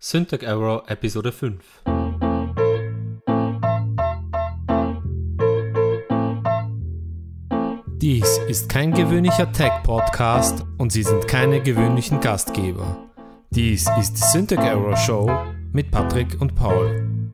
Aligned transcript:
Syntax 0.00 0.44
Error 0.44 0.84
Episode 0.86 1.32
5 1.32 1.56
Dies 7.96 8.38
ist 8.46 8.68
kein 8.68 8.92
gewöhnlicher 8.92 9.50
Tech-Podcast 9.50 10.64
und 10.76 10.92
Sie 10.92 11.02
sind 11.02 11.26
keine 11.26 11.60
gewöhnlichen 11.60 12.20
Gastgeber. 12.20 13.08
Dies 13.50 13.90
ist 13.98 14.12
die 14.12 14.22
Syntax 14.22 14.62
Error 14.62 14.96
Show 14.96 15.28
mit 15.72 15.90
Patrick 15.90 16.40
und 16.40 16.54
Paul. 16.54 17.32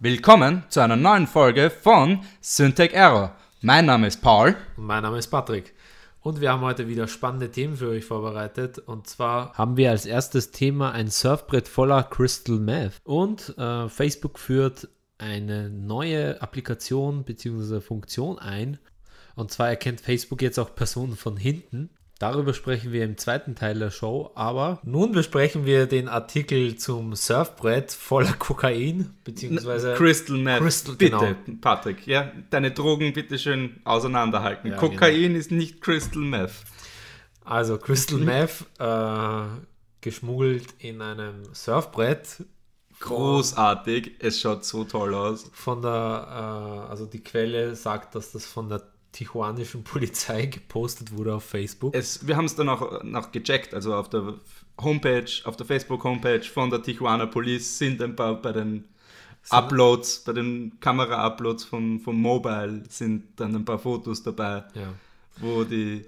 Willkommen 0.00 0.64
zu 0.70 0.80
einer 0.80 0.96
neuen 0.96 1.28
Folge 1.28 1.70
von 1.70 2.18
Syntech 2.40 2.94
Error. 2.94 3.36
Mein 3.60 3.86
Name 3.86 4.08
ist 4.08 4.20
Paul. 4.20 4.56
Und 4.76 4.86
mein 4.86 5.04
Name 5.04 5.18
ist 5.18 5.28
Patrick. 5.28 5.72
Und 6.20 6.40
wir 6.40 6.50
haben 6.50 6.62
heute 6.62 6.88
wieder 6.88 7.06
spannende 7.06 7.50
Themen 7.50 7.76
für 7.76 7.88
euch 7.88 8.04
vorbereitet. 8.04 8.78
Und 8.78 9.06
zwar 9.06 9.52
haben 9.54 9.76
wir 9.76 9.90
als 9.90 10.04
erstes 10.04 10.50
Thema 10.50 10.92
ein 10.92 11.08
Surfbrett 11.08 11.68
voller 11.68 12.02
Crystal 12.02 12.56
Meth. 12.56 13.00
Und 13.04 13.56
äh, 13.56 13.88
Facebook 13.88 14.38
führt 14.38 14.88
eine 15.18 15.70
neue 15.70 16.40
Applikation 16.42 17.24
bzw. 17.24 17.80
Funktion 17.80 18.38
ein. 18.38 18.78
Und 19.36 19.52
zwar 19.52 19.68
erkennt 19.68 20.00
Facebook 20.00 20.42
jetzt 20.42 20.58
auch 20.58 20.74
Personen 20.74 21.16
von 21.16 21.36
hinten. 21.36 21.90
Darüber 22.18 22.52
sprechen 22.52 22.92
wir 22.92 23.04
im 23.04 23.16
zweiten 23.16 23.54
Teil 23.54 23.78
der 23.78 23.92
Show, 23.92 24.32
aber 24.34 24.80
nun 24.82 25.12
besprechen 25.12 25.66
wir 25.66 25.86
den 25.86 26.08
Artikel 26.08 26.76
zum 26.76 27.14
Surfbrett 27.14 27.92
voller 27.92 28.32
Kokain, 28.32 29.14
beziehungsweise 29.22 29.94
Crystal 29.94 30.36
Meth. 30.36 30.60
Crystal, 30.60 30.94
bitte, 30.96 31.36
genau. 31.44 31.58
Patrick, 31.60 32.06
ja, 32.08 32.32
deine 32.50 32.72
Drogen 32.72 33.12
bitte 33.12 33.38
schön 33.38 33.80
auseinanderhalten. 33.84 34.70
Ja, 34.70 34.76
Kokain 34.76 35.36
ist 35.36 35.52
nicht 35.52 35.80
Crystal 35.80 36.22
Meth. 36.22 36.54
Also 37.44 37.78
Crystal 37.78 38.18
Meth 38.18 38.64
äh, 38.80 39.44
geschmuggelt 40.00 40.66
in 40.80 41.00
einem 41.00 41.44
Surfbrett 41.52 42.44
Großartig, 43.00 44.16
es 44.18 44.40
schaut 44.40 44.64
so 44.64 44.84
toll 44.84 45.14
aus. 45.14 45.50
von 45.52 45.82
der, 45.82 45.90
äh, 45.90 46.90
also 46.90 47.06
die 47.06 47.22
Quelle 47.22 47.76
sagt, 47.76 48.14
dass 48.14 48.32
das 48.32 48.44
von 48.46 48.68
der 48.68 48.82
tijuanischen 49.12 49.82
Polizei 49.84 50.46
gepostet 50.46 51.16
wurde 51.16 51.34
auf 51.34 51.44
Facebook. 51.44 51.94
Es, 51.94 52.26
wir 52.26 52.36
haben 52.36 52.44
es 52.46 52.54
dann 52.56 52.68
auch 52.68 53.02
noch 53.02 53.32
gecheckt, 53.32 53.74
also 53.74 53.94
auf 53.94 54.08
der 54.10 54.34
Homepage, 54.80 55.30
auf 55.44 55.56
der 55.56 55.66
Facebook-Homepage 55.66 56.42
von 56.44 56.70
der 56.70 56.82
Tijuana 56.82 57.26
Police 57.26 57.78
sind 57.78 58.00
ein 58.02 58.14
paar 58.14 58.40
bei 58.40 58.52
den 58.52 58.84
Uploads, 59.50 60.24
bei 60.24 60.32
den 60.34 60.78
Kamera-Uploads 60.80 61.64
vom, 61.64 62.00
vom 62.00 62.20
Mobile 62.20 62.82
sind 62.88 63.40
dann 63.40 63.54
ein 63.54 63.64
paar 63.64 63.78
Fotos 63.78 64.22
dabei, 64.22 64.64
Ja. 64.74 64.92
wo 65.38 65.64
die 65.64 66.04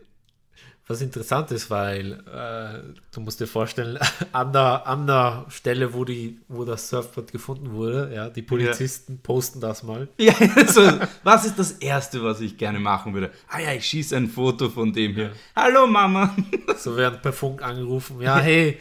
Was 0.91 1.01
interessant 1.03 1.53
ist, 1.53 1.71
weil 1.71 2.15
äh, 2.35 2.81
du 3.15 3.21
musst 3.21 3.39
dir 3.39 3.47
vorstellen, 3.47 3.97
an 4.33 4.53
der, 4.53 4.85
an 4.89 5.07
der 5.07 5.45
Stelle, 5.49 5.95
wo, 5.95 6.05
die, 6.05 6.41
wo 6.49 6.65
das 6.65 6.89
Surfbrett 6.89 7.31
gefunden 7.31 7.73
wurde, 7.73 8.11
ja, 8.13 8.29
die 8.29 8.43
Polizisten 8.43 9.21
posten 9.23 9.61
das 9.61 9.85
mal. 9.85 10.09
Ja, 10.19 10.35
also, 10.57 10.83
was 11.23 11.45
ist 11.47 11.59
das 11.61 11.71
Erste, 11.73 12.25
was 12.25 12.41
ich 12.41 12.57
gerne 12.59 12.81
machen 12.81 13.15
würde? 13.15 13.31
Ah 13.49 13.61
ja, 13.61 13.73
ich 13.73 13.87
schieße 13.87 14.17
ein 14.17 14.29
Foto 14.29 14.69
von 14.69 14.93
dem 14.93 15.15
hier. 15.15 15.31
Hallo 15.55 15.87
Mama. 15.87 16.35
So 16.77 16.97
werden 16.97 17.21
per 17.23 17.33
Funk 17.33 17.63
angerufen, 17.63 18.21
ja, 18.21 18.39
hey, 18.39 18.79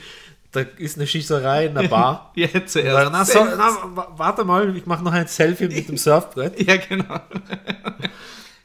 da 0.52 0.62
ist 0.62 0.98
eine 0.98 1.06
Schießerei 1.06 1.68
in 1.68 1.76
der 1.76 1.90
Bar. 1.90 2.32
Ja, 2.36 2.48
zuerst. 2.66 3.12
na, 3.12 3.24
so, 3.24 3.44
na, 3.44 3.70
wa- 3.96 4.14
warte 4.18 4.44
mal, 4.46 4.76
ich 4.76 4.88
mache 4.88 5.04
noch 5.04 5.12
ein 5.12 5.28
Selfie 5.28 5.68
mit 5.68 5.88
dem 5.88 5.98
Surfbrett. 5.98 6.60
ja, 6.68 6.78
genau. 6.78 7.20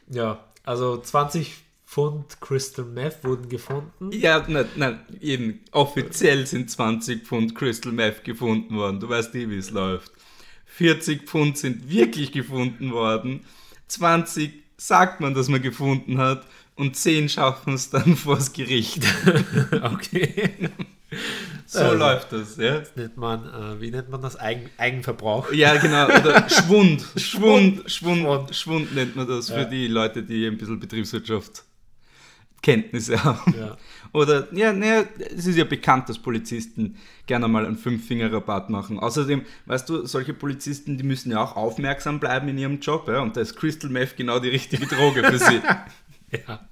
Ja, 0.08 0.38
also 0.64 0.96
20 0.98 1.52
Pfund 1.94 2.40
Crystal 2.40 2.84
Meth 2.84 3.22
wurden 3.22 3.48
gefunden. 3.48 4.10
Ja, 4.10 4.44
nein, 4.48 4.66
nein, 4.74 4.98
eben, 5.20 5.60
offiziell 5.70 6.44
sind 6.44 6.68
20 6.68 7.24
Pfund 7.24 7.54
Crystal 7.54 7.92
Meth 7.92 8.24
gefunden 8.24 8.74
worden. 8.74 8.98
Du 8.98 9.08
weißt 9.08 9.32
eh, 9.36 9.48
wie 9.48 9.58
es 9.58 9.70
läuft. 9.70 10.10
40 10.66 11.22
Pfund 11.22 11.56
sind 11.56 11.88
wirklich 11.88 12.32
gefunden 12.32 12.90
worden. 12.90 13.44
20 13.86 14.50
sagt 14.76 15.20
man, 15.20 15.34
dass 15.34 15.48
man 15.48 15.62
gefunden 15.62 16.18
hat. 16.18 16.44
Und 16.74 16.96
10 16.96 17.28
schaffen 17.28 17.74
es 17.74 17.90
dann 17.90 18.16
vors 18.16 18.52
Gericht. 18.52 19.04
Okay. 19.70 20.50
So 21.64 21.78
Also. 21.78 21.96
läuft 21.96 22.32
das, 22.32 22.56
ja. 22.56 22.82
nennt 22.96 23.16
man, 23.16 23.44
äh, 23.48 23.80
wie 23.80 23.92
nennt 23.92 24.08
man 24.08 24.20
das? 24.20 24.34
Eigen, 24.34 24.68
Eigenverbrauch. 24.78 25.52
Ja, 25.52 25.76
genau. 25.76 26.06
Oder 26.06 26.48
Schwund. 26.48 27.04
Schwund, 27.16 27.88
Schwund, 27.88 28.18
Schwund. 28.24 28.56
Schwund 28.56 28.94
nennt 28.96 29.14
man 29.14 29.28
das 29.28 29.48
Ja. 29.48 29.58
für 29.62 29.66
die 29.66 29.86
Leute, 29.86 30.24
die 30.24 30.44
ein 30.48 30.58
bisschen 30.58 30.80
Betriebswirtschaft 30.80 31.62
Kenntnisse 32.64 33.22
haben. 33.22 33.54
Ja. 33.58 33.76
Oder, 34.12 34.48
ja, 34.54 34.72
naja, 34.72 35.04
es 35.36 35.46
ist 35.46 35.56
ja 35.56 35.64
bekannt, 35.64 36.08
dass 36.08 36.18
Polizisten 36.18 36.96
gerne 37.26 37.46
mal 37.46 37.66
einen 37.66 37.76
Fünf-Finger-Rabatt 37.76 38.70
machen. 38.70 38.98
Außerdem, 38.98 39.42
weißt 39.66 39.88
du, 39.88 40.06
solche 40.06 40.32
Polizisten, 40.32 40.96
die 40.96 41.04
müssen 41.04 41.30
ja 41.30 41.42
auch 41.42 41.56
aufmerksam 41.56 42.20
bleiben 42.20 42.48
in 42.48 42.56
ihrem 42.56 42.80
Job, 42.80 43.06
ja, 43.08 43.20
und 43.20 43.36
da 43.36 43.42
ist 43.42 43.54
Crystal 43.54 43.90
Meth 43.90 44.16
genau 44.16 44.38
die 44.38 44.48
richtige 44.48 44.86
Droge 44.86 45.22
für 45.22 45.38
sie. 45.38 45.60
Ja. 46.48 46.66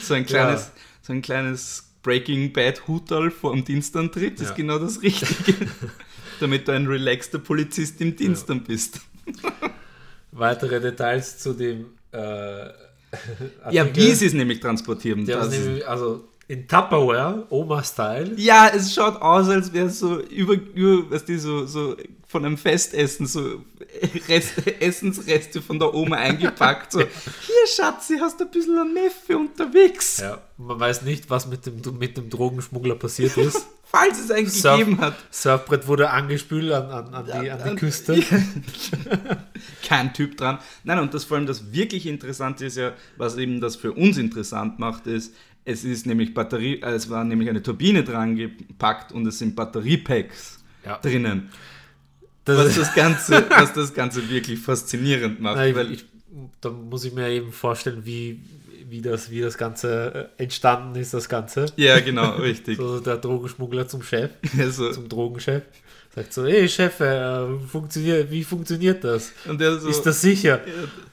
So 0.00 0.14
ein 0.14 0.26
kleines, 0.26 0.72
so 1.00 1.12
ein 1.12 1.22
kleines 1.22 1.92
Breaking 2.02 2.52
Bad 2.52 2.88
Hutal 2.88 3.30
vor 3.30 3.52
dem 3.54 3.64
Dienstantritt 3.64 4.40
ist 4.40 4.48
Ja. 4.48 4.54
genau 4.56 4.80
das 4.80 5.00
Richtige. 5.00 5.68
Damit 6.40 6.66
du 6.66 6.72
ein 6.72 6.88
relaxter 6.88 7.38
Polizist 7.38 8.00
im 8.00 8.16
Dienst 8.16 8.50
dann 8.50 8.64
bist. 8.64 9.00
Weitere 10.32 10.80
Details 10.80 11.38
zu 11.38 11.52
dem 11.52 11.86
äh, 12.10 12.70
Ja, 13.70 13.94
wie 13.94 14.12
sie 14.12 14.26
es 14.26 14.32
nämlich 14.32 14.60
transportieren. 14.60 15.24
Die 15.24 15.34
nämlich, 15.34 15.86
also 15.86 16.24
in 16.50 16.66
Tupperware, 16.66 17.46
Oma-Style. 17.48 18.32
Ja, 18.36 18.72
es 18.74 18.92
schaut 18.92 19.22
aus, 19.22 19.48
als 19.48 19.72
wäre 19.72 19.86
es 19.86 20.00
so 20.00 20.20
über, 20.20 20.54
über 20.74 21.08
weißt 21.10 21.28
du, 21.28 21.38
so, 21.38 21.66
so 21.66 21.96
von 22.26 22.44
einem 22.44 22.56
Festessen, 22.56 23.26
so 23.26 23.62
Rest, 24.28 24.54
Essensreste 24.80 25.62
von 25.62 25.78
der 25.78 25.94
Oma 25.94 26.16
eingepackt. 26.16 26.90
So, 26.90 26.98
hier 27.46 27.66
Schatzi, 27.72 28.18
hast 28.20 28.40
du 28.40 28.44
ein 28.44 28.50
bisschen 28.50 28.78
eine 28.78 28.90
Meffe 28.90 29.38
unterwegs. 29.38 30.18
Ja, 30.18 30.40
man 30.56 30.80
weiß 30.80 31.02
nicht, 31.02 31.30
was 31.30 31.46
mit 31.46 31.66
dem, 31.66 31.82
mit 31.98 32.16
dem 32.16 32.28
Drogenschmuggler 32.28 32.96
passiert 32.96 33.36
ist. 33.36 33.66
Falls 33.92 34.20
es 34.20 34.30
einen 34.30 34.46
Surf- 34.48 34.78
gegeben 34.78 35.00
hat. 35.00 35.14
Surfbrett 35.30 35.86
wurde 35.88 36.10
angespült 36.10 36.70
an, 36.72 36.90
an, 36.90 37.14
an, 37.14 37.26
die, 37.42 37.50
an 37.50 37.70
die 37.70 37.76
Küste. 37.76 38.22
Kein 39.86 40.12
Typ 40.12 40.36
dran. 40.36 40.58
Nein, 40.84 40.98
und 41.00 41.12
das 41.14 41.24
vor 41.24 41.36
allem 41.36 41.46
das 41.46 41.72
wirklich 41.72 42.06
Interessante 42.06 42.66
ist 42.66 42.76
ja, 42.76 42.92
was 43.16 43.36
eben 43.36 43.60
das 43.60 43.76
für 43.76 43.92
uns 43.92 44.16
interessant 44.18 44.78
macht, 44.78 45.06
ist, 45.06 45.34
es 45.64 45.84
ist 45.84 46.06
nämlich 46.06 46.34
Batterie, 46.34 46.80
äh, 46.82 46.90
es 46.90 47.10
war 47.10 47.24
nämlich 47.24 47.48
eine 47.48 47.62
Turbine 47.62 48.02
dran 48.04 48.36
gepackt 48.36 49.12
und 49.12 49.26
es 49.26 49.38
sind 49.38 49.56
Batteriepacks 49.56 50.58
Ja. 50.84 50.98
drinnen. 50.98 51.50
Das 52.44 52.58
Was 52.58 52.74
das 52.76 52.94
Ganze, 52.94 53.44
was 53.50 53.72
das 53.74 53.92
Ganze 53.92 54.28
wirklich 54.30 54.58
faszinierend 54.60 55.40
macht. 55.40 55.56
weil 55.58 55.92
ich, 55.92 56.04
da 56.60 56.70
muss 56.70 57.04
ich 57.04 57.12
mir 57.12 57.28
eben 57.28 57.52
vorstellen, 57.52 58.04
wie, 58.06 58.40
wie, 58.90 59.00
das, 59.00 59.30
wie 59.30 59.40
das 59.40 59.56
Ganze 59.56 60.30
äh, 60.38 60.42
entstanden 60.42 60.98
ist, 61.00 61.14
das 61.14 61.28
Ganze. 61.28 61.66
Ja, 61.76 62.00
genau, 62.00 62.32
richtig. 62.36 62.76
So 62.80 63.00
der 63.00 63.16
Drogenschmuggler 63.18 63.86
zum 63.88 64.02
Chef, 64.02 64.30
Also, 64.58 64.90
zum 64.92 65.08
Drogenchef. 65.08 65.62
Sagt 66.14 66.32
so, 66.32 66.44
hey 66.44 66.68
Chef, 66.68 66.98
äh, 67.00 67.46
funktioniert, 67.70 68.30
wie 68.30 68.42
funktioniert 68.42 69.04
das? 69.04 69.32
und 69.48 69.60
er 69.62 69.78
so, 69.78 69.88
Ist 69.88 70.02
das 70.02 70.20
sicher? 70.20 70.60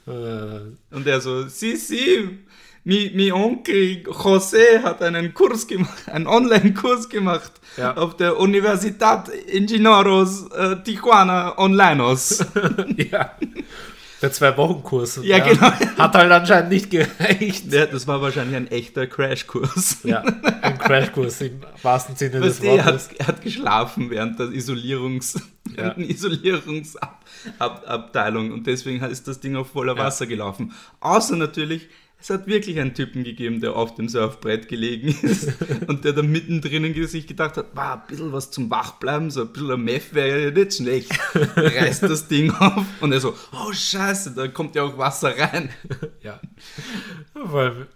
Äh, 0.08 0.96
und 0.96 1.06
er 1.06 1.22
so, 1.22 1.48
si, 1.48 1.76
si, 1.76 2.30
mi, 2.84 3.12
mi 3.14 3.32
Onkel 3.32 4.04
José 4.08 4.82
hat 4.82 5.04
einen 5.04 5.34
Kurs 5.36 5.68
gemacht, 5.68 6.10
einen 6.10 6.26
Online-Kurs 6.26 7.10
gemacht 7.10 7.52
Ja. 7.78 7.96
auf 7.96 8.18
der 8.18 8.40
Universidad 8.40 9.30
Ingenieros 9.30 10.50
äh, 10.52 10.78
Tijuana 10.84 11.58
Onlineos. 11.60 12.44
ja. 13.12 13.36
Der 14.22 14.32
Zwei-Wochen-Kurs. 14.32 15.20
Ja, 15.24 15.40
genau. 15.40 15.72
Hat 15.98 16.16
halt 16.16 16.32
anscheinend 16.32 16.70
nicht 16.72 16.90
gereicht. 16.90 17.72
ja, 17.72 17.86
das 17.86 18.08
war 18.08 18.22
wahrscheinlich 18.22 18.56
ein 18.56 18.68
echter 18.68 19.06
Crashkurs. 19.08 19.98
Ja, 20.04 20.22
ein 20.62 20.78
Crashkurs 20.80 21.42
im 21.42 21.60
wahrsten 21.84 22.16
Sinne 22.16 22.36
Weißt 22.42 22.46
des 22.46 22.60
du, 22.62 22.66
er 22.68 22.86
Wortes. 22.86 23.10
hat, 23.10 23.16
er 23.20 23.28
hat 23.28 23.42
geschlafen 23.44 24.10
während 24.10 24.40
der 24.40 24.48
Isolierungs 24.48 25.36
Ja. 25.78 25.96
Isolierungsabteilung 25.98 28.52
und 28.52 28.66
deswegen 28.68 29.04
ist 29.06 29.28
das 29.28 29.40
Ding 29.40 29.56
auf 29.56 29.70
voller 29.72 29.96
Ja. 29.96 30.04
Wasser 30.06 30.26
gelaufen. 30.26 30.74
Außer 31.00 31.36
natürlich, 31.36 31.88
es 32.20 32.32
hat 32.32 32.48
wirklich 32.48 32.80
einen 32.80 32.96
Typen 32.96 33.24
gegeben, 33.24 33.62
der 33.62 33.76
auf 33.76 33.94
dem 33.96 34.10
Surfbrett 34.10 34.68
gelegen 34.68 35.16
ist 35.22 35.54
und 35.88 36.04
der 36.04 36.14
da 36.14 36.24
mittendrin 36.24 37.08
sich 37.08 37.28
gedacht 37.28 37.58
hat, 37.58 37.68
wow, 37.74 37.94
ein 37.94 38.02
bisschen 38.08 38.32
was 38.32 38.50
zum 38.50 38.70
Wachbleiben, 38.70 39.30
so 39.30 39.42
ein 39.42 39.54
bisschen 39.54 39.72
ein 39.72 39.82
Meth 39.82 40.14
wäre 40.14 40.46
ja 40.46 40.52
nicht 40.52 40.74
schlecht. 40.74 41.12
Reißt 41.56 42.04
das 42.04 42.28
Ding 42.28 42.52
auf 42.52 42.86
und 43.02 43.12
er 43.12 43.20
so, 43.20 43.36
oh 43.54 43.72
scheiße, 43.72 44.34
da 44.36 44.48
kommt 44.48 44.76
ja 44.76 44.84
auch 44.84 44.98
Wasser 44.98 45.38
rein. 45.38 45.70
Ja. 46.24 46.40
Weil 47.34 47.88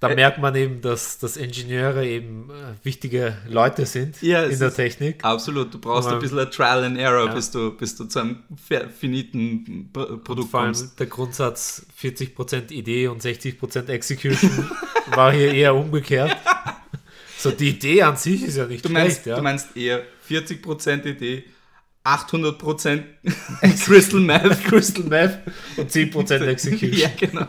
da 0.00 0.14
merkt 0.14 0.38
man 0.38 0.54
eben, 0.54 0.80
dass, 0.80 1.18
dass 1.18 1.36
Ingenieure 1.36 2.06
eben 2.06 2.50
äh, 2.50 2.84
wichtige 2.84 3.36
Leute 3.48 3.84
sind 3.84 4.20
Ja, 4.22 4.44
in 4.44 4.58
der 4.58 4.72
Technik. 4.72 5.24
Absolut, 5.24 5.74
du 5.74 5.78
brauchst 5.80 6.06
Aber- 6.08 6.16
ein 6.18 6.22
bisschen 6.22 6.38
ein 6.38 6.50
Trial 6.50 6.84
and 6.84 6.98
Error, 6.98 7.26
Ja. 7.26 7.34
bis, 7.34 7.50
du, 7.50 7.72
bis 7.72 7.96
du 7.96 8.04
zu 8.04 8.20
einem 8.20 8.42
finiten 8.98 9.90
Produkt 9.92 10.50
Vor 10.50 10.60
allem 10.60 10.72
kommst. 10.72 10.98
der 11.00 11.06
Grundsatz 11.06 11.84
40% 12.00 12.70
Idee 12.72 13.08
und 13.08 13.22
60% 13.22 13.88
Execution 13.88 14.70
war 15.14 15.32
hier 15.32 15.52
eher 15.52 15.74
umgekehrt. 15.74 16.36
So, 17.40 17.52
die 17.52 17.68
Idee 17.68 18.02
an 18.02 18.16
sich 18.16 18.42
ist 18.42 18.56
ja 18.56 18.66
nicht 18.66 18.84
Du 18.84 18.88
meinst, 18.88 19.22
schlecht, 19.22 19.26
ja. 19.28 19.36
du 19.36 19.42
meinst 19.42 19.76
eher 19.76 20.02
40% 20.28 21.06
Idee, 21.06 21.44
800% 22.04 23.02
Crystal 23.84 24.18
Meth. 24.18 24.64
Crystal 24.64 25.04
Meth 25.04 25.38
und 25.76 25.88
10% 25.88 26.44
Execution. 26.46 26.92
ja, 26.98 27.08
genau. 27.16 27.46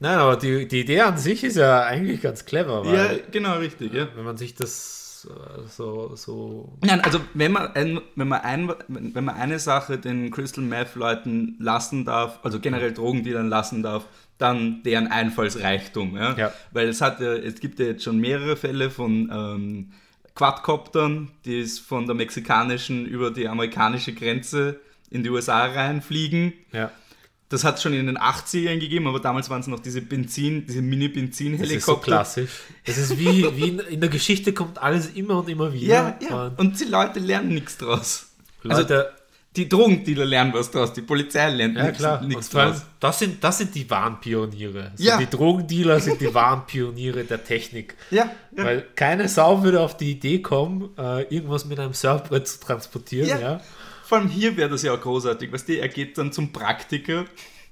Nein, 0.00 0.18
aber 0.18 0.36
die, 0.36 0.66
die 0.66 0.80
Idee 0.80 1.02
an 1.02 1.18
sich 1.18 1.44
ist 1.44 1.56
ja 1.56 1.82
eigentlich 1.84 2.22
ganz 2.22 2.46
clever, 2.46 2.84
weil 2.86 2.94
Ja, 2.94 3.10
genau, 3.30 3.58
richtig, 3.58 3.92
ja. 3.92 4.08
wenn 4.16 4.24
man 4.24 4.38
sich 4.38 4.54
das 4.54 5.28
äh, 5.28 5.68
so, 5.68 6.16
so 6.16 6.72
Nein, 6.82 7.00
also 7.00 7.20
wenn 7.34 7.52
man, 7.52 7.74
ein, 7.74 8.00
wenn, 8.16 8.28
man 8.28 8.40
ein, 8.40 8.72
wenn 8.88 9.14
wenn 9.14 9.24
man 9.24 9.34
eine 9.36 9.58
Sache 9.58 9.98
den 9.98 10.30
Crystal 10.30 10.64
Meth 10.64 10.94
Leuten 10.94 11.56
lassen 11.58 12.06
darf, 12.06 12.38
also 12.42 12.60
generell 12.60 12.94
Drogendealern 12.94 13.50
lassen 13.50 13.82
darf, 13.82 14.06
dann 14.38 14.82
deren 14.84 15.08
Einfallsreichtum. 15.08 16.16
Ja? 16.16 16.34
Ja. 16.34 16.52
Weil 16.72 16.88
es, 16.88 17.02
hat 17.02 17.20
ja, 17.20 17.34
es 17.34 17.60
gibt 17.60 17.78
ja 17.78 17.84
jetzt 17.84 18.02
schon 18.02 18.18
mehrere 18.18 18.56
Fälle 18.56 18.88
von 18.88 19.30
ähm, 19.30 19.92
Quadcoptern, 20.34 21.30
die 21.44 21.60
es 21.60 21.78
von 21.78 22.06
der 22.06 22.14
mexikanischen 22.14 23.04
über 23.04 23.30
die 23.30 23.48
amerikanische 23.48 24.14
Grenze 24.14 24.80
in 25.10 25.22
die 25.22 25.28
USA 25.28 25.66
reinfliegen. 25.66 26.54
ja. 26.72 26.90
Das 27.50 27.64
hat 27.64 27.76
es 27.76 27.82
schon 27.82 27.92
in 27.92 28.06
den 28.06 28.16
80ern 28.16 28.78
gegeben, 28.78 29.08
aber 29.08 29.18
damals 29.18 29.50
waren 29.50 29.60
es 29.60 29.66
noch 29.66 29.80
diese 29.80 30.00
Benzin, 30.00 30.66
diese 30.66 30.66
Das 30.66 30.74
ist 30.76 30.76
so 30.76 30.82
Mini-Benzin-Helikopter. 30.82 32.04
klassisch. 32.04 32.50
Es 32.84 32.96
ist 32.96 33.18
wie, 33.18 33.44
wie 33.56 33.68
in, 33.68 33.78
in 33.80 34.00
der 34.00 34.08
Geschichte 34.08 34.52
kommt 34.52 34.80
alles 34.80 35.08
immer 35.08 35.40
und 35.40 35.48
immer 35.48 35.72
wieder. 35.72 35.86
Ja, 35.86 36.18
ja. 36.20 36.52
Und 36.56 36.80
die 36.80 36.84
Leute 36.84 37.18
lernen 37.18 37.48
nichts 37.54 37.76
draus. 37.76 38.28
Also 38.62 38.82
Leute, 38.82 39.12
die 39.56 39.68
Drogendealer 39.68 40.26
lernen 40.26 40.52
was 40.54 40.70
draus, 40.70 40.92
die 40.92 41.02
Polizei 41.02 41.50
lernt 41.50 41.76
ja 41.76 42.20
nichts 42.20 42.50
klar. 42.50 42.70
draus. 42.70 42.82
das, 43.00 43.18
sind, 43.18 43.42
das 43.42 43.58
sind 43.58 43.74
die 43.74 43.90
wahren 43.90 44.20
Pioniere. 44.20 44.92
So 44.94 45.02
Ja. 45.02 45.18
Die 45.18 45.28
Drogendealer 45.28 45.98
sind 45.98 46.20
die 46.20 46.32
wahren 46.32 46.66
Pioniere 46.66 47.24
der 47.24 47.42
Technik. 47.42 47.96
Ja, 48.12 48.30
ja. 48.56 48.64
Weil 48.64 48.86
keine 48.94 49.28
Sau 49.28 49.64
würde 49.64 49.80
auf 49.80 49.96
die 49.96 50.12
Idee 50.12 50.40
kommen, 50.40 50.90
äh, 50.96 51.22
irgendwas 51.34 51.64
mit 51.64 51.80
einem 51.80 51.94
Surfbrett 51.94 52.46
zu 52.46 52.60
transportieren. 52.60 53.40
Ja. 53.40 53.60
Ja. 54.10 54.16
Vor 54.16 54.18
allem 54.18 54.28
hier 54.28 54.56
wäre 54.56 54.68
das 54.68 54.82
ja 54.82 54.92
auch 54.92 55.00
großartig, 55.00 55.52
was 55.52 55.64
die, 55.64 55.78
er 55.78 55.88
geht 55.88 56.18
dann 56.18 56.32
zum 56.32 56.52
Praktiker, 56.52 57.26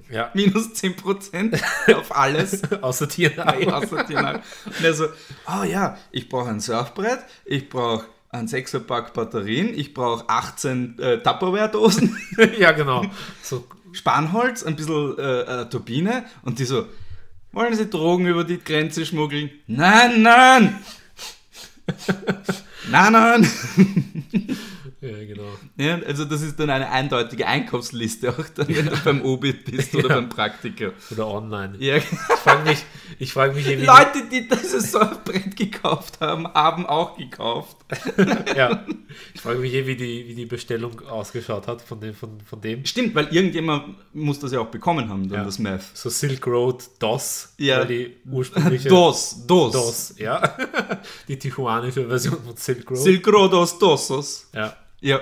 ja. 0.08 0.31
minus 0.35 0.69
10% 0.69 1.61
auf 1.96 2.17
alles. 2.17 2.62
Außer 2.81 3.08
TNI. 3.08 3.67
außer 3.73 4.06
Tiernahrung. 4.06 4.43
Und 4.64 4.85
er 4.85 4.94
so, 4.94 5.06
oh 5.49 5.64
ja, 5.64 5.96
ich 6.12 6.29
brauche 6.29 6.49
ein 6.49 6.61
Surfbrett, 6.61 7.19
ich 7.44 7.69
brauche 7.69 8.06
ein 8.31 8.46
6er-Pack 8.46 9.14
Batterien, 9.14 9.75
ich 9.75 9.94
brauche 9.94 10.29
18 10.29 10.99
äh, 11.00 11.19
Tupperware-Dosen, 11.23 12.17
ja, 12.58 12.70
genau. 12.73 13.05
So, 13.43 13.67
Spanholz, 13.93 14.62
ein 14.62 14.76
bisschen 14.76 15.19
äh, 15.19 15.41
äh, 15.62 15.69
Turbine 15.69 16.25
und 16.43 16.61
die 16.61 16.67
so, 16.67 16.87
wollen 17.50 17.75
Sie 17.75 17.91
Drogen 17.91 18.26
über 18.26 18.44
die 18.44 18.62
Grenze 18.62 19.05
schmuggeln? 19.05 19.50
Nein, 19.67 20.23
nein! 20.23 20.79
nein, 22.91 23.12
nein! 23.12 23.49
Ja, 25.00 25.25
genau. 25.25 25.49
Ja, 25.77 26.00
also 26.06 26.25
das 26.25 26.43
ist 26.43 26.59
dann 26.59 26.71
eine 26.71 26.91
eindeutige 26.91 27.47
Einkaufsliste, 27.47 28.31
auch 28.31 28.45
dann, 28.55 28.69
wenn 28.69 28.87
du 28.87 28.97
beim 29.05 29.23
Obit 29.25 29.65
bist 29.65 29.95
oder 29.95 30.09
beim 30.09 30.29
Praktiker. 30.29 30.93
Oder 31.11 31.29
online. 31.29 31.77
Ja. 31.79 31.97
Ich 31.97 32.05
frage 32.05 32.69
mich, 32.69 32.85
ich 33.19 33.33
frage 33.33 33.55
mich 33.55 33.67
irgendwie. 33.67 33.87
Leute, 33.87 34.23
die 34.31 34.49
dieses 34.49 34.91
Surfbrett 34.93 35.56
gekauft 35.56 36.21
haben, 36.21 36.47
haben 36.49 36.87
auch 36.87 37.17
gekauft. 37.17 37.77
Ja. 38.56 38.85
Ich 39.35 39.41
frage 39.41 39.61
mich 39.61 39.73
eh, 39.75 39.87
wie 39.87 39.97
die, 39.97 40.29
wie 40.29 40.35
die 40.35 40.47
Bestellung 40.47 41.01
ausgeschaut 41.09 41.67
hat 41.69 41.81
von 41.83 42.01
dem, 42.01 42.15
von, 42.15 42.41
von 42.41 42.61
dem. 42.61 42.85
Stimmt, 42.85 43.15
weil 43.15 43.29
irgendjemand 43.35 43.94
muss 44.15 44.39
das 44.41 44.53
ja 44.53 44.61
auch 44.61 44.67
bekommen 44.69 45.09
haben, 45.09 45.29
dann 45.29 45.39
Ja. 45.41 45.44
das 45.44 45.59
Meth. 45.59 45.83
So 45.94 46.11
Silk 46.11 46.47
Road 46.47 46.85
DOS, 46.99 47.55
Ja. 47.59 47.85
die 47.85 48.17
ursprüngliche 48.31 48.89
Dos, 48.89 49.47
Dos. 49.47 49.73
DOS, 49.73 50.15
ja. 50.19 50.56
Die 51.29 51.39
tijuanische 51.39 52.06
Version 52.09 52.43
von 52.44 52.56
Silk 52.56 52.91
Road. 52.91 52.99
Silk 52.99 53.27
Rodos 53.29 53.79
Dosos. 53.79 54.49
ja, 54.55 54.77
Ja. 55.00 55.21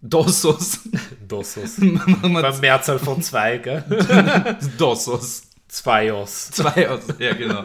Dosos. 0.00 0.80
Dosos. 1.26 1.78
Machen 1.78 2.32
wir 2.32 2.42
Beim 2.42 2.60
Mehrzahl 2.60 2.98
von 2.98 3.20
zwei, 3.22 3.58
gell? 3.58 3.84
Dosos. 4.78 5.42
Zwei 5.68 6.12
Os. 6.12 6.50
Zwei 6.50 6.88
aus. 6.88 7.02
Ja, 7.18 7.34
genau. 7.34 7.64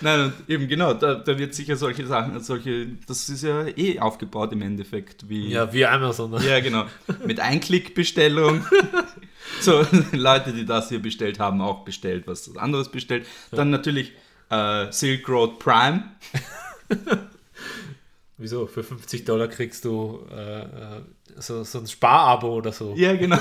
Nein, 0.00 0.20
und 0.20 0.32
eben 0.48 0.68
genau, 0.68 0.94
da, 0.94 1.14
da 1.14 1.38
wird 1.38 1.54
sicher 1.54 1.76
solche 1.76 2.06
Sachen, 2.06 2.38
solche, 2.40 2.86
das 3.06 3.28
ist 3.28 3.42
ja 3.42 3.66
eh 3.66 3.98
aufgebaut 3.98 4.52
im 4.52 4.62
Endeffekt, 4.62 5.28
wie. 5.28 5.48
Ja, 5.48 5.72
wie 5.72 5.86
Amazon. 5.86 6.30
ne? 6.30 6.46
Ja, 6.46 6.60
genau. 6.60 6.84
Mit 7.24 7.40
Einklickbestellung. 7.40 8.64
So, 9.60 9.84
Leute, 10.12 10.52
die 10.52 10.66
das 10.66 10.90
hier 10.90 11.00
bestellt 11.00 11.40
haben, 11.40 11.62
auch 11.62 11.82
bestellt, 11.82 12.26
was 12.26 12.54
anderes 12.58 12.90
bestellt. 12.90 13.26
Dann 13.50 13.70
natürlich 13.70 14.12
äh, 14.50 14.92
Silk 14.92 15.26
Road 15.26 15.58
Prime. 15.58 16.04
Wieso? 18.40 18.68
Für 18.68 18.84
50 18.84 19.24
Dollar 19.24 19.48
kriegst 19.48 19.84
du 19.84 20.24
äh, 20.30 20.60
äh, 20.60 20.66
so, 21.38 21.64
so 21.64 21.80
ein 21.80 21.88
Sparabo 21.88 22.54
oder 22.54 22.70
so. 22.70 22.94
Ja, 22.96 23.16
genau. 23.16 23.38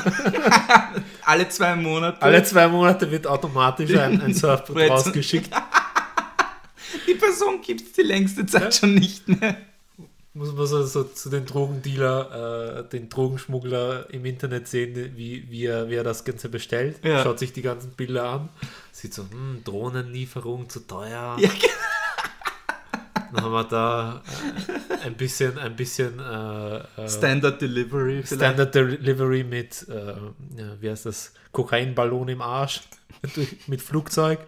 Alle 1.23 1.47
zwei 1.49 1.75
Monate. 1.75 2.19
Alle 2.19 2.43
zwei 2.43 2.67
Monate 2.67 3.09
wird 3.11 3.27
automatisch 3.27 3.95
ein, 3.95 4.19
ein 4.19 4.33
Surfbrett 4.33 4.75
Brett. 4.75 4.89
rausgeschickt. 4.89 5.51
Die 7.07 7.13
Person 7.13 7.61
gibt 7.61 7.81
es 7.81 7.91
die 7.93 8.01
längste 8.01 8.45
Zeit 8.45 8.73
schon 8.73 8.95
nicht 8.95 9.27
mehr. 9.27 9.57
Muss 10.33 10.53
man 10.53 10.67
so, 10.67 10.83
so 10.83 11.03
zu 11.03 11.29
den 11.29 11.45
Drogendealer, 11.45 12.85
äh, 12.85 12.89
den 12.89 13.09
Drogenschmuggler 13.09 14.11
im 14.11 14.25
Internet 14.25 14.67
sehen, 14.67 15.13
wie, 15.15 15.49
wie, 15.49 15.65
er, 15.65 15.89
wie 15.89 15.95
er 15.95 16.03
das 16.03 16.25
Ganze 16.25 16.49
bestellt. 16.49 17.03
Ja. 17.03 17.23
Schaut 17.23 17.39
sich 17.39 17.53
die 17.53 17.63
ganzen 17.63 17.91
Bilder 17.91 18.29
an. 18.29 18.49
Sieht 18.91 19.13
so, 19.13 19.23
hm, 19.23 19.63
Drohnenlieferung 19.63 20.69
zu 20.69 20.81
teuer. 20.81 21.37
Ja, 21.39 21.49
Dann 23.37 23.45
haben 23.45 23.53
wir 23.53 23.63
da 23.65 24.23
äh, 24.89 25.05
ein 25.05 25.13
bisschen, 25.13 25.59
ein 25.59 25.75
bisschen 25.75 26.19
äh, 26.19 26.77
äh, 26.77 27.07
Standard 27.07 27.61
Delivery. 27.61 28.23
vielleicht. 28.23 28.33
Standard 28.33 28.73
Delivery 28.73 29.43
mit, 29.43 29.85
äh, 29.89 30.07
ja, 30.59 30.81
wie 30.81 30.89
heißt 30.89 31.05
das, 31.05 31.33
Kokainballon 31.51 32.29
im 32.29 32.41
Arsch 32.41 32.81
mit 33.67 33.81
Flugzeug. 33.81 34.39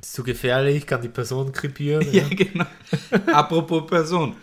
Ist 0.00 0.12
zu 0.12 0.22
gefährlich, 0.22 0.86
kann 0.86 1.00
die 1.00 1.08
Person 1.08 1.50
krepieren. 1.50 2.06
Ja, 2.12 2.24
genau. 2.28 2.66
Apropos 3.32 3.86
Person. 3.86 4.36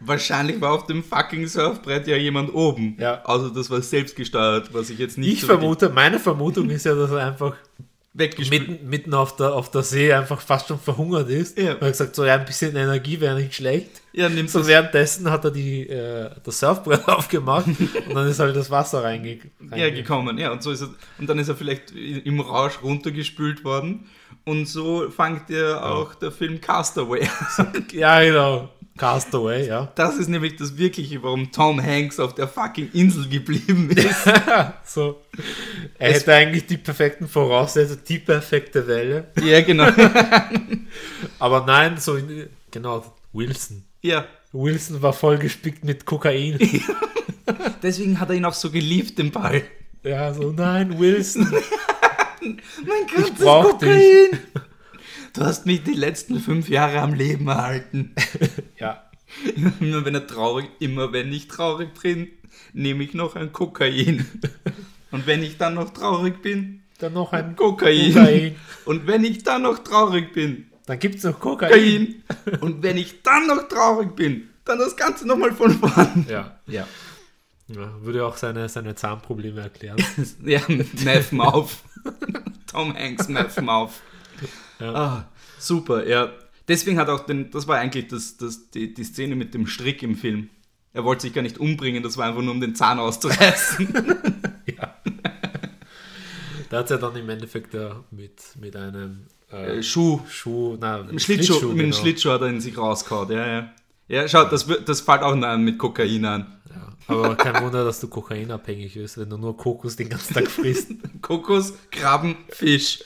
Wahrscheinlich 0.00 0.60
war 0.60 0.72
auf 0.72 0.86
dem 0.86 1.04
fucking 1.04 1.46
Surfbrett 1.46 2.08
ja 2.08 2.16
jemand 2.16 2.52
oben. 2.52 2.96
Ja. 2.98 3.22
Also 3.24 3.50
das 3.50 3.70
war 3.70 3.80
selbstgesteuert, 3.80 4.74
was 4.74 4.90
ich 4.90 4.98
jetzt 4.98 5.16
nicht 5.16 5.34
Ich 5.34 5.40
so 5.42 5.46
vermute, 5.46 5.90
meine 5.90 6.18
Vermutung 6.18 6.68
ist 6.70 6.84
ja, 6.84 6.94
dass 6.96 7.12
er 7.12 7.28
einfach 7.28 7.56
weggespielt 8.14 8.68
mitten, 8.68 8.88
mitten 8.88 9.14
auf, 9.14 9.36
der, 9.36 9.54
auf 9.54 9.70
der 9.70 9.82
See 9.82 10.12
einfach 10.12 10.40
fast 10.40 10.68
schon 10.68 10.78
verhungert 10.78 11.30
ist. 11.30 11.58
Ja. 11.58 11.72
Und 11.74 11.80
er 11.82 11.86
hat 11.86 11.92
gesagt, 11.92 12.14
so 12.16 12.24
ja, 12.24 12.34
ein 12.34 12.44
bisschen 12.44 12.76
Energie 12.76 13.20
wäre 13.20 13.36
nicht 13.36 13.54
schlecht. 13.54 14.02
Ja, 14.12 14.28
nimm 14.28 14.48
So 14.48 14.58
das. 14.58 14.68
währenddessen 14.68 15.30
hat 15.30 15.44
er 15.44 15.50
die, 15.50 15.88
äh, 15.88 16.30
das 16.44 16.60
Surfbrett 16.60 17.08
aufgemacht 17.08 17.66
und 17.66 18.14
dann 18.14 18.28
ist 18.28 18.38
halt 18.38 18.54
das 18.54 18.70
Wasser 18.70 19.02
reinge 19.02 19.38
Ja, 19.74 19.88
gekommen, 19.90 20.36
ja. 20.38 20.52
Und 20.52 20.62
so 20.62 20.70
ist 20.70 20.82
er, 20.82 20.90
und 21.18 21.28
dann 21.28 21.38
ist 21.38 21.48
er 21.48 21.56
vielleicht 21.56 21.90
im 21.92 22.40
Rausch 22.40 22.82
runtergespült 22.82 23.64
worden. 23.64 24.06
Und 24.44 24.66
so 24.66 25.08
fängt 25.08 25.48
ja 25.50 25.82
auch 25.82 26.14
der 26.14 26.32
Film 26.32 26.60
Castaway. 26.60 27.28
an. 27.58 27.84
Ja, 27.92 28.20
genau. 28.22 28.68
Castaway, 28.98 29.66
ja. 29.66 29.90
Das 29.94 30.16
ist 30.18 30.28
nämlich 30.28 30.56
das 30.56 30.76
Wirkliche, 30.76 31.22
warum 31.22 31.50
Tom 31.50 31.82
Hanks 31.82 32.20
auf 32.20 32.34
der 32.34 32.46
fucking 32.46 32.90
Insel 32.92 33.28
geblieben 33.28 33.90
ist. 33.90 34.24
so. 34.84 35.22
Er 35.98 36.10
Es- 36.10 36.20
hätte 36.20 36.34
eigentlich 36.34 36.66
die 36.66 36.76
perfekten 36.76 37.26
Voraussetzungen, 37.26 38.02
die 38.06 38.18
perfekte 38.18 38.86
Welle. 38.86 39.28
ja, 39.42 39.60
genau. 39.62 39.88
Aber 41.38 41.64
nein, 41.66 41.96
so 41.98 42.16
in, 42.16 42.48
genau, 42.70 43.04
Wilson. 43.32 43.84
Ja. 44.02 44.26
Wilson 44.52 45.00
war 45.00 45.12
voll 45.14 45.38
gespickt 45.38 45.84
mit 45.84 46.04
Kokain. 46.04 46.58
Deswegen 47.82 48.20
hat 48.20 48.28
er 48.28 48.36
ihn 48.36 48.44
auch 48.44 48.52
so 48.54 48.70
geliebt, 48.70 49.18
den 49.18 49.30
Ball. 49.30 49.62
ja, 50.02 50.32
so 50.34 50.52
nein, 50.52 50.98
Wilson. 50.98 51.50
Mein 52.42 53.06
Gott, 53.16 53.34
brauch 53.38 53.78
Du 55.32 55.42
hast 55.42 55.64
mich 55.64 55.82
die 55.82 55.94
letzten 55.94 56.40
fünf 56.40 56.68
Jahre 56.68 57.00
am 57.00 57.14
Leben 57.14 57.48
erhalten. 57.48 58.14
ja. 58.78 59.02
Immer 59.80 60.04
wenn 60.04 60.14
er 60.14 60.26
traurig, 60.26 60.68
immer 60.78 61.12
wenn 61.12 61.32
ich 61.32 61.48
traurig 61.48 61.94
bin, 62.00 62.28
nehme 62.74 63.02
ich 63.02 63.14
noch 63.14 63.34
ein 63.34 63.52
Kokain. 63.52 64.26
Und 65.10 65.26
wenn 65.26 65.42
ich 65.42 65.56
dann 65.56 65.74
noch 65.74 65.90
traurig 65.90 66.42
bin, 66.42 66.82
Dann 66.98 67.14
noch 67.14 67.32
ein 67.32 67.56
Kokain. 67.56 68.12
Kokain. 68.12 68.56
Und 68.84 69.06
wenn 69.06 69.24
ich 69.24 69.42
dann 69.42 69.62
noch 69.62 69.78
traurig 69.78 70.34
bin, 70.34 70.66
Dann 70.86 70.98
gibt 70.98 71.16
es 71.16 71.24
noch 71.24 71.40
Kokain. 71.40 71.70
Kokain. 71.70 72.60
Und 72.60 72.82
wenn 72.82 72.98
ich 72.98 73.22
dann 73.22 73.46
noch 73.46 73.68
traurig 73.68 74.14
bin, 74.14 74.50
dann 74.66 74.78
das 74.78 74.96
Ganze 74.96 75.26
nochmal 75.26 75.52
von 75.52 75.72
vorn. 75.72 76.26
Ja. 76.28 76.58
Ja. 76.66 76.86
ja. 77.68 78.02
Würde 78.02 78.26
auch 78.26 78.36
seine, 78.36 78.68
seine 78.68 78.94
Zahnprobleme 78.94 79.62
erklären. 79.62 79.96
Ja, 80.44 80.60
Meth 80.68 81.32
auf. 81.38 81.84
Tom 82.70 82.94
Hanks 82.94 83.28
Meth 83.28 83.58
auf. 83.66 84.02
Ja. 84.82 84.94
Ah, 84.94 85.28
super, 85.58 86.06
ja. 86.06 86.32
Deswegen 86.68 86.98
hat 86.98 87.08
auch 87.08 87.26
den, 87.26 87.50
das 87.50 87.66
war 87.68 87.78
eigentlich 87.78 88.08
das, 88.08 88.36
das, 88.36 88.70
die, 88.70 88.94
die 88.94 89.04
Szene 89.04 89.34
mit 89.36 89.54
dem 89.54 89.66
Strick 89.66 90.02
im 90.02 90.16
Film. 90.16 90.48
Er 90.92 91.04
wollte 91.04 91.22
sich 91.22 91.32
gar 91.32 91.42
nicht 91.42 91.58
umbringen, 91.58 92.02
das 92.02 92.16
war 92.18 92.26
einfach 92.26 92.42
nur 92.42 92.52
um 92.52 92.60
den 92.60 92.74
Zahn 92.74 92.98
auszureißen. 92.98 93.88
ja. 94.78 94.96
Da 96.70 96.78
hat 96.78 96.84
es 96.86 96.90
ja 96.90 96.96
dann 96.96 97.14
im 97.16 97.28
Endeffekt 97.28 97.74
ja 97.74 98.02
mit, 98.10 98.40
mit 98.58 98.74
einem 98.76 99.26
äh, 99.52 99.78
Äh, 99.78 99.82
Schuh. 99.82 100.20
Schuh, 100.28 100.78
na, 100.80 101.00
Im 101.00 101.18
Schlittschuh, 101.18 101.54
mit 101.68 101.70
dem 101.70 101.76
genau. 101.90 101.96
Schlittschuh 101.96 102.30
hat 102.30 102.40
er 102.40 102.46
in 102.48 102.60
sich 102.62 102.78
rausgehauen, 102.78 103.30
ja, 103.30 103.46
ja. 103.46 103.72
Ja, 104.08 104.26
schau, 104.28 104.44
das, 104.44 104.68
wird- 104.68 104.88
das 104.88 105.02
fällt 105.02 105.20
auch 105.22 105.34
mit 105.58 105.78
Kokain 105.78 106.24
an. 106.24 106.60
Ja, 106.70 106.96
aber 107.14 107.36
kein 107.36 107.62
Wunder, 107.62 107.84
dass 107.84 108.00
du 108.00 108.08
kokainabhängig 108.08 108.94
bist, 108.94 109.18
wenn 109.18 109.28
du 109.28 109.36
nur 109.36 109.54
Kokos 109.56 109.96
den 109.96 110.08
ganzen 110.08 110.34
Tag 110.34 110.48
frisst. 110.48 110.92
Kokos, 111.22 111.74
Krabben, 111.90 112.36
Fisch. 112.48 113.04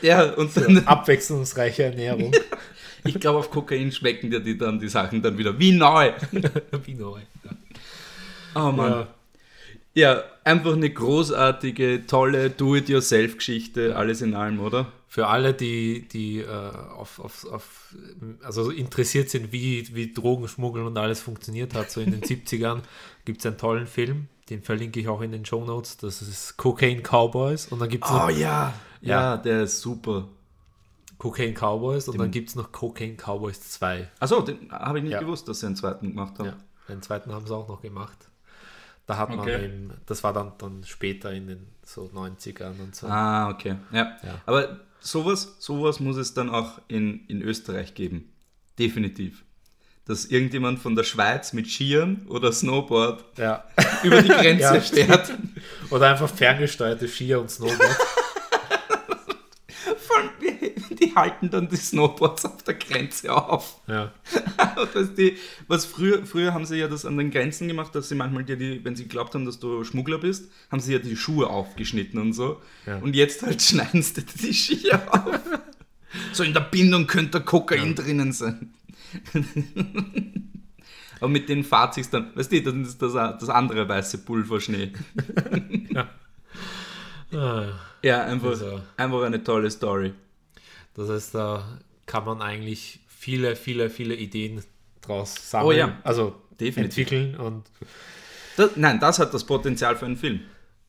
Ja, 0.00 0.32
und 0.32 0.56
dann, 0.56 0.86
Abwechslungsreiche 0.86 1.84
Ernährung. 1.84 2.32
ich 3.04 3.18
glaube, 3.18 3.38
auf 3.38 3.50
Kokain 3.50 3.92
schmecken 3.92 4.30
dir 4.30 4.40
die 4.40 4.56
dann 4.56 4.78
die 4.78 4.88
Sachen 4.88 5.22
dann 5.22 5.36
wieder 5.38 5.58
wie 5.58 5.72
neu. 5.72 6.12
Wie 6.84 6.94
neu. 6.94 7.20
Oh 8.54 8.70
Mann. 8.70 9.06
Ja, 9.94 10.22
einfach 10.44 10.72
eine 10.72 10.88
großartige, 10.88 12.06
tolle 12.06 12.50
Do-it-yourself-Geschichte, 12.50 13.94
alles 13.94 14.22
in 14.22 14.34
allem, 14.34 14.60
oder? 14.60 14.90
Für 15.06 15.26
alle, 15.26 15.52
die, 15.52 16.08
die 16.08 16.38
äh, 16.38 16.46
auf, 16.46 17.18
auf, 17.18 17.44
auf, 17.52 17.94
also 18.42 18.70
interessiert 18.70 19.28
sind, 19.28 19.52
wie, 19.52 19.94
wie 19.94 20.14
Drogenschmuggel 20.14 20.84
und 20.84 20.96
alles 20.96 21.20
funktioniert 21.20 21.74
hat, 21.74 21.90
so 21.90 22.00
in 22.00 22.10
den 22.10 22.22
70ern, 22.22 22.80
gibt 23.26 23.40
es 23.40 23.46
einen 23.46 23.58
tollen 23.58 23.86
Film, 23.86 24.28
den 24.48 24.62
verlinke 24.62 25.00
ich 25.00 25.08
auch 25.08 25.20
in 25.20 25.32
den 25.32 25.44
Show 25.44 25.62
Notes. 25.62 25.98
Das 25.98 26.22
ist 26.22 26.56
Cocaine 26.56 27.02
Cowboys 27.02 27.66
und 27.66 27.78
dann 27.78 27.90
gibt 27.90 28.06
es 28.06 28.10
noch 28.10 28.28
Oh 28.28 28.30
ja. 28.30 28.38
Ja. 28.38 28.74
Ja, 29.02 29.36
der 29.36 29.62
ist 29.64 29.80
super. 29.80 30.28
Cocaine 31.18 31.54
Cowboys 31.54 32.08
und 32.08 32.18
dann 32.18 32.30
gibt 32.32 32.48
es 32.48 32.56
noch 32.56 32.72
Cocaine 32.72 33.16
Cowboys 33.16 33.60
2. 33.70 34.08
Achso, 34.18 34.40
den 34.40 34.72
habe 34.72 34.98
ich 34.98 35.04
nicht 35.04 35.12
Ja. 35.12 35.20
gewusst, 35.20 35.46
dass 35.46 35.60
sie 35.60 35.66
einen 35.66 35.76
zweiten 35.76 36.08
gemacht 36.08 36.38
haben. 36.38 36.46
Ja, 36.48 36.56
den 36.88 37.00
zweiten 37.02 37.32
haben 37.32 37.46
sie 37.46 37.54
auch 37.54 37.68
noch 37.68 37.80
gemacht. 37.80 38.18
Da 39.06 39.16
hat 39.18 39.28
man 39.30 39.40
Okay. 39.40 39.64
eben, 39.66 39.92
das 40.06 40.24
war 40.24 40.32
dann, 40.32 40.52
dann 40.58 40.82
später 40.84 41.32
in 41.32 41.46
den 41.46 41.66
so 41.84 42.10
90ern 42.12 42.80
und 42.80 42.94
so. 42.96 43.06
Ah, 43.06 43.50
okay. 43.50 43.76
Ja. 43.92 44.16
Ja. 44.22 44.40
Aber 44.46 44.80
sowas, 45.00 45.56
sowas 45.60 46.00
muss 46.00 46.16
es 46.16 46.34
dann 46.34 46.50
auch 46.50 46.80
in, 46.88 47.24
in 47.26 47.42
Österreich 47.42 47.94
geben. 47.94 48.32
Definitiv. 48.78 49.44
Dass 50.04 50.24
irgendjemand 50.24 50.80
von 50.80 50.96
der 50.96 51.04
Schweiz 51.04 51.52
mit 51.52 51.68
Skiern 51.68 52.26
oder 52.28 52.50
Snowboard 52.52 53.38
Ja. 53.38 53.64
über 54.02 54.22
die 54.22 54.28
Grenze 54.28 54.60
Ja, 54.62 54.80
fährt. 54.80 55.32
Oder 55.90 56.10
einfach 56.10 56.28
ferngesteuerte 56.28 57.06
Skier 57.06 57.40
und 57.40 57.50
Snowboard. 57.50 57.96
Die, 61.02 61.14
halten 61.14 61.50
dann 61.50 61.68
die 61.68 61.76
Snowboards 61.76 62.44
auf 62.44 62.62
der 62.62 62.74
Grenze 62.74 63.34
auf. 63.34 63.80
ja. 63.86 64.12
Was, 64.94 65.14
die, 65.14 65.36
was 65.68 65.84
früher, 65.86 66.24
früher 66.26 66.54
haben 66.54 66.64
sie 66.64 66.76
ja 66.76 66.88
das 66.88 67.04
an 67.04 67.16
den 67.16 67.30
Grenzen 67.30 67.68
gemacht, 67.68 67.94
dass 67.94 68.08
sie 68.08 68.14
manchmal 68.14 68.44
dir 68.44 68.56
die, 68.56 68.84
wenn 68.84 68.96
sie 68.96 69.04
geglaubt 69.04 69.34
haben, 69.34 69.44
dass 69.44 69.58
du 69.60 69.84
Schmuggler 69.84 70.18
bist, 70.18 70.50
haben 70.70 70.80
sie 70.80 70.92
ja 70.92 70.98
die 70.98 71.16
Schuhe 71.16 71.48
aufgeschnitten 71.48 72.20
und 72.20 72.32
so. 72.32 72.60
Ja. 72.86 72.98
Und 72.98 73.14
jetzt 73.14 73.42
halt 73.42 73.60
schneiden 73.62 74.02
sie 74.02 74.14
dir 74.14 74.24
die 74.40 74.52
Skier 74.52 75.02
auf. 75.10 75.40
So 76.34 76.42
in 76.42 76.52
der 76.52 76.60
Bindung 76.60 77.06
könnte 77.06 77.40
Kokain 77.40 77.94
drinnen 77.94 78.32
sein. 78.32 78.74
Aber 81.20 81.28
mit 81.28 81.48
fahrt 81.66 81.94
sich's 81.94 82.10
dann, 82.10 82.36
weißt 82.36 82.52
du, 82.52 82.62
dann 82.62 82.82
ist 82.82 83.00
das, 83.00 83.12
das 83.14 83.48
andere 83.48 83.88
weiße 83.88 84.18
Pulverschnee. 84.18 84.92
Ah, 87.32 87.68
Ja, 88.02 88.24
einfach, 88.24 88.50
Also. 88.50 88.80
einfach 88.96 89.22
eine 89.22 89.42
tolle 89.42 89.70
Story. 89.70 90.12
Das 90.94 91.08
heißt, 91.08 91.34
da 91.34 91.78
kann 92.06 92.24
man 92.24 92.42
eigentlich 92.42 93.00
viele, 93.08 93.56
viele, 93.56 93.90
viele 93.90 94.14
Ideen 94.14 94.62
draus 95.00 95.50
sammeln. 95.50 95.66
Oh 95.68 95.72
ja. 95.72 96.00
Also 96.04 96.34
Definitiv. 96.60 97.10
entwickeln 97.10 97.36
und 97.36 97.64
Das, 98.56 98.76
nein, 98.76 99.00
das 99.00 99.18
hat 99.18 99.32
das 99.34 99.44
Potenzial 99.44 99.96
für 99.96 100.06
einen 100.06 100.16
Film. 100.16 100.40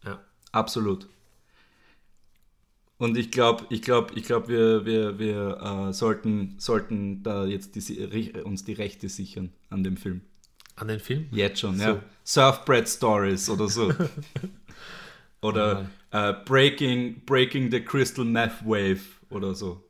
ja. 0.05 0.19
Absolut. 0.51 1.07
Und 2.97 3.17
ich 3.17 3.31
glaube, 3.31 3.65
ich 3.69 3.81
glaube, 3.81 4.13
ich 4.15 4.23
glaube, 4.23 4.47
wir, 4.47 4.85
wir, 4.85 5.19
wir 5.19 5.87
äh, 5.89 5.93
sollten, 5.93 6.55
sollten 6.59 7.21
da 7.23 7.45
jetzt 7.45 7.75
die, 7.75 8.31
uns 8.43 8.63
die 8.63 8.73
Rechte 8.73 9.09
sichern 9.09 9.51
an 9.69 9.83
dem 9.83 9.97
Film. 9.97 10.21
An 10.75 10.87
den 10.87 10.99
Film? 10.99 11.27
Jetzt 11.31 11.59
schon, 11.59 11.77
So. 11.77 11.83
ja. 11.83 12.03
Surfbread 12.23 12.87
Stories 12.87 13.49
oder 13.49 13.67
so. 13.67 13.93
oder 15.41 15.89
äh, 16.11 16.33
Breaking, 16.45 17.25
Breaking 17.25 17.71
the 17.71 17.81
Crystal 17.81 18.23
Meth 18.25 18.63
Wave 18.63 19.01
oder 19.29 19.53
so. 19.53 19.83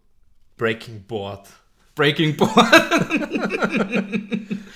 Breaking 0.58 1.04
Board. 1.04 1.48
Breaking 1.96 2.36
Board. 2.36 2.52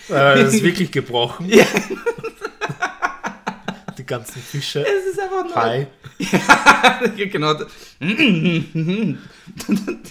Äh, 0.09 0.41
das 0.41 0.53
ist 0.53 0.63
wirklich 0.63 0.89
gebrochen. 0.89 1.49
Ja. 1.49 1.65
Die 3.97 4.05
ganzen 4.05 4.41
Fische. 4.41 4.85
Es 4.85 5.05
ist 5.13 5.19
einfach 5.19 5.43
nur. 5.43 5.55
Hai. 5.55 5.87
Ja, 6.19 7.25
genau. 7.25 7.55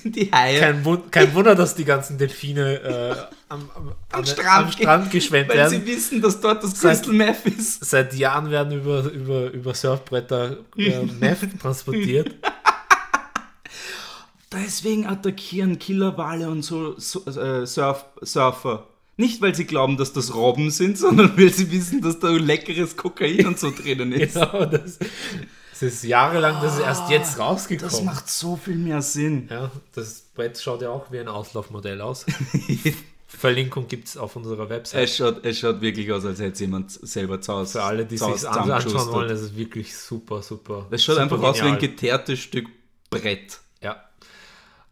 Die 0.04 0.30
Haie. 0.34 0.60
Kein, 0.60 0.84
Wun 0.84 1.10
kein 1.10 1.32
Wunder, 1.34 1.54
dass 1.54 1.74
die 1.76 1.84
ganzen 1.86 2.18
Delfine 2.18 2.74
äh, 2.82 3.16
am, 3.48 3.70
am, 3.74 3.88
Am 3.88 3.94
an- 4.10 4.26
Strand 4.26 4.66
am 4.66 4.72
Strand 4.72 5.10
geschwemmt 5.10 5.48
Weil 5.48 5.56
werden. 5.56 5.80
sie 5.80 5.86
wissen, 5.86 6.20
dass 6.20 6.38
dort 6.40 6.62
das 6.62 6.78
Crystal 6.80 7.12
Meth 7.14 7.46
ist. 7.46 7.82
Seit 7.84 8.12
Jahren 8.14 8.50
werden 8.50 8.78
über, 8.78 9.04
über, 9.10 9.50
über 9.50 9.72
Surfbretter 9.72 10.58
äh, 10.76 10.98
Meth 11.20 11.58
transportiert. 11.60 12.34
Deswegen 14.52 15.06
attackieren 15.06 15.78
Killerwale 15.78 16.48
und 16.48 16.62
so, 16.62 16.98
so 16.98 17.24
äh, 17.26 17.66
Surf, 17.66 18.04
Surfer. 18.22 18.86
Nicht, 19.16 19.40
weil 19.40 19.54
sie 19.54 19.64
glauben, 19.64 19.96
dass 19.96 20.12
das 20.12 20.34
Robben 20.34 20.70
sind, 20.70 20.98
sondern 20.98 21.36
weil 21.36 21.52
sie 21.52 21.70
wissen, 21.70 22.00
dass 22.00 22.18
da 22.18 22.28
leckeres 22.30 22.96
Kokain 22.96 23.46
und 23.46 23.58
so 23.58 23.70
drinnen 23.70 24.12
ist. 24.12 24.34
Genau, 24.34 24.66
das, 24.66 24.98
das 25.70 25.82
ist 25.82 26.04
jahrelang, 26.04 26.62
das 26.62 26.74
ist 26.74 26.80
erst 26.80 27.10
jetzt 27.10 27.38
rausgekommen. 27.38 27.90
Das 27.90 28.02
macht 28.02 28.30
so 28.30 28.56
viel 28.56 28.76
mehr 28.76 29.02
Sinn. 29.02 29.48
Ja, 29.50 29.70
das 29.94 30.22
Brett 30.34 30.58
schaut 30.58 30.82
ja 30.82 30.90
auch 30.90 31.10
wie 31.10 31.18
ein 31.18 31.28
Auslaufmodell 31.28 32.00
aus. 32.00 32.26
Verlinkung 33.28 33.88
gibt 33.88 34.08
es 34.08 34.16
auf 34.16 34.36
unserer 34.36 34.70
Website. 34.70 35.04
Es 35.04 35.16
schaut, 35.16 35.44
es 35.44 35.58
schaut 35.58 35.80
wirklich 35.80 36.10
aus, 36.12 36.24
als 36.24 36.38
hätte 36.38 36.60
jemand 36.60 36.92
selber 36.92 37.40
zu 37.40 37.52
Hause 37.52 37.72
Für 37.72 37.82
alle, 37.82 38.06
die 38.06 38.16
sich 38.16 38.48
anschauen 38.48 39.12
wollen, 39.12 39.28
das 39.28 39.42
ist 39.42 39.56
wirklich 39.56 39.94
super, 39.96 40.42
super. 40.42 40.86
Es 40.90 41.04
schaut 41.04 41.16
super 41.16 41.22
einfach 41.24 41.42
aus 41.42 41.56
wie 41.56 41.62
ein 41.62 41.78
genial. 41.78 41.90
geteertes 41.90 42.38
Stück 42.38 42.68
Brett. 43.10 43.60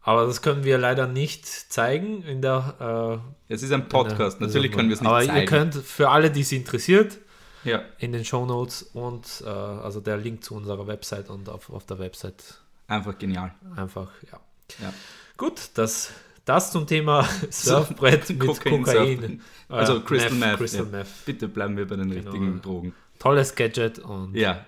Aber 0.06 0.26
das 0.26 0.42
können 0.42 0.64
wir 0.64 0.76
leider 0.78 1.06
nicht 1.06 1.46
zeigen 1.46 2.22
in 2.24 2.42
der. 2.42 3.20
Es 3.48 3.62
ist 3.62 3.72
ein 3.72 3.82
Äh, 3.82 3.84
Podcast, 3.86 4.38
der- 4.40 4.46
natürlich 4.46 4.70
können 4.70 4.88
wir 4.90 4.94
es 4.94 5.00
nicht 5.00 5.08
Aber 5.10 5.20
zeigen. 5.24 5.36
ihr 5.38 5.44
könnt 5.46 5.74
für 5.74 6.10
alle, 6.10 6.30
die 6.30 6.42
es 6.42 6.52
interessiert, 6.52 7.18
ja. 7.64 7.80
in 7.98 8.12
den 8.12 8.24
Show 8.24 8.44
Notes 8.44 8.82
und 8.82 9.42
äh, 9.44 9.48
also 9.48 10.00
der 10.00 10.18
Link 10.18 10.44
zu 10.44 10.54
unserer 10.54 10.86
Website 10.86 11.30
und 11.30 11.48
auf, 11.48 11.70
auf 11.70 11.86
der 11.86 11.98
Website 11.98 12.42
Einfach 12.86 13.18
genial. 13.18 13.54
einfach, 13.76 14.10
ja. 14.30 14.38
Ja. 14.82 14.92
Gut, 15.38 15.70
das, 15.74 16.10
das 16.44 16.70
zum 16.70 16.86
Thema 16.86 17.26
Surfbrett 17.50 18.28
mit 18.28 18.40
Kokain 18.40 18.84
Kokain. 18.84 19.18
surfen. 19.18 19.42
Äh, 19.70 19.72
Also 19.72 20.00
Crystal 20.00 20.32
Meth. 20.32 20.56
Crystal 20.58 20.86
ja. 20.92 21.02
Bitte 21.24 21.48
bleiben 21.48 21.76
wir 21.78 21.88
bei 21.88 21.96
den 21.96 22.10
Genau, 22.10 22.30
richtigen. 22.30 22.60
Drogen. 22.60 22.94
Tolles 23.18 23.54
Gadget 23.54 24.00
und 24.00 24.34
Ja. 24.36 24.66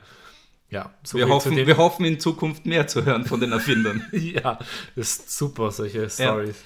Ja, 0.71 0.93
so 1.03 1.19
Wir 1.19 1.29
hoffen, 1.29 1.57
wir 1.57 1.77
hoffen 1.77 2.05
in 2.05 2.19
Zukunft 2.19 2.67
mehr 2.67 2.87
zu 2.87 3.05
hören 3.05 3.25
von 3.25 3.41
den 3.41 3.53
Erfindern. 3.53 4.05
ja, 4.13 4.59
das 4.97 5.19
ist 5.19 5.37
super, 5.37 5.71
solche 5.71 6.09
Stories. 6.11 6.57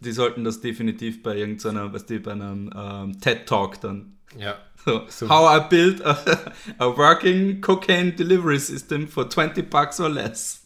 Die 0.00 0.12
sollten 0.12 0.44
das 0.44 0.60
definitiv 0.60 1.22
bei 1.22 1.36
irgendeiner, 1.36 1.92
weißt 1.92 2.10
du, 2.10 2.20
bei 2.20 2.32
einem 2.32 2.70
ähm, 2.76 3.20
TED-Talk 3.20 3.80
dann. 3.80 4.18
Ja. 4.36 4.56
So, 4.84 5.02
So. 5.08 5.28
How 5.30 5.56
I 5.56 5.68
built 5.68 6.04
a, 6.04 6.18
a 6.78 6.96
working 6.96 7.62
cocaine 7.62 8.12
delivery 8.12 8.58
system 8.58 9.08
for 9.08 9.30
20 9.30 9.70
bucks 9.70 9.98
or 9.98 10.10
less. 10.10 10.60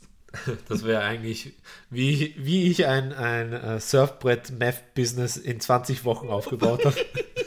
Das 0.69 0.85
wäre 0.85 1.03
eigentlich, 1.03 1.55
wie, 1.89 2.35
wie 2.37 2.71
ich 2.71 2.87
ein, 2.87 3.13
ein 3.13 3.53
äh, 3.53 3.81
Surfbrett-Meth-Business 3.81 5.37
in 5.37 5.61
20 5.61 6.05
Wochen 6.05 6.29
aufgebaut 6.29 6.85
habe. 6.85 6.97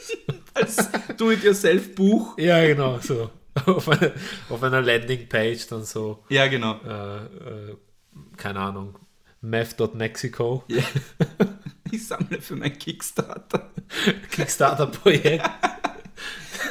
Als 0.54 0.90
Do-it-yourself-Buch. 1.18 2.38
ja, 2.38 2.66
genau, 2.66 3.00
so. 3.00 3.30
Auf, 3.66 3.88
eine, 3.90 4.12
auf 4.50 4.62
einer 4.64 4.82
Landingpage 4.82 5.68
dann 5.68 5.84
so, 5.84 6.24
Ja, 6.30 6.48
genau. 6.48 6.80
äh, 6.86 7.18
äh, 7.26 7.76
keine 8.38 8.60
Ahnung, 8.60 8.98
meth.mexico, 9.42 10.64
Ja. 10.68 10.84
Ich 11.94 12.08
sammle 12.08 12.40
für 12.42 12.56
mein 12.56 12.78
Kickstarter. 12.80 13.70
Kickstarter-Projekt. 14.32 15.44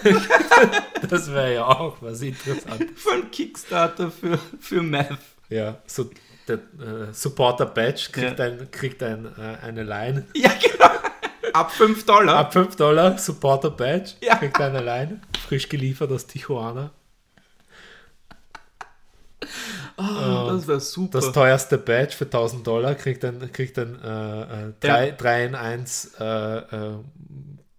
das 1.11 1.30
wäre 1.30 1.54
ja 1.54 1.66
auch 1.66 1.97
was 2.00 2.23
interessant. 2.23 2.87
Von 2.97 3.30
Kickstarter 3.30 4.11
für, 4.11 4.38
für 4.59 4.82
Meth. 4.82 5.18
Ja, 5.50 5.76
so 5.87 6.09
der 6.49 6.56
äh, 6.56 7.12
Supporter-Badge 7.12 8.09
kriegt, 8.12 8.38
Ja. 8.38 8.44
ein, 8.47 8.70
kriegt 8.70 9.02
ein, 9.02 9.26
äh, 9.26 9.59
eine 9.62 9.82
Line. 9.82 10.26
Ja, 10.35 10.50
genau. 10.54 10.90
Ab 11.52 11.73
5 11.73 12.04
Dollar. 12.07 12.37
Ab 12.37 12.52
5 12.52 12.76
Dollar 12.76 13.19
Supporter-Badge 13.19 14.12
Ja. 14.23 14.37
kriegt 14.37 14.61
eine 14.61 14.80
Line. 14.83 15.21
Frisch 15.47 15.69
geliefert 15.69 16.11
aus 16.12 16.26
Tijuana. 16.26 16.90
Ah, 19.97 20.49
das 20.52 20.66
wäre 20.66 20.80
super. 20.80 21.19
Das 21.21 21.33
teuerste 21.33 21.78
Badge 21.78 22.14
für 22.16 22.25
1000 22.25 22.66
Dollar 22.66 22.95
kriegt 22.95 23.25
ein, 23.25 23.50
kriegt 23.52 23.78
ein 23.78 23.99
äh, 24.02 24.69
äh, 24.69 24.73
3, 24.80 25.11
3 25.12 25.45
in 25.47 25.54
1 25.54 26.12
äh, 26.19 26.25
äh, 26.59 26.95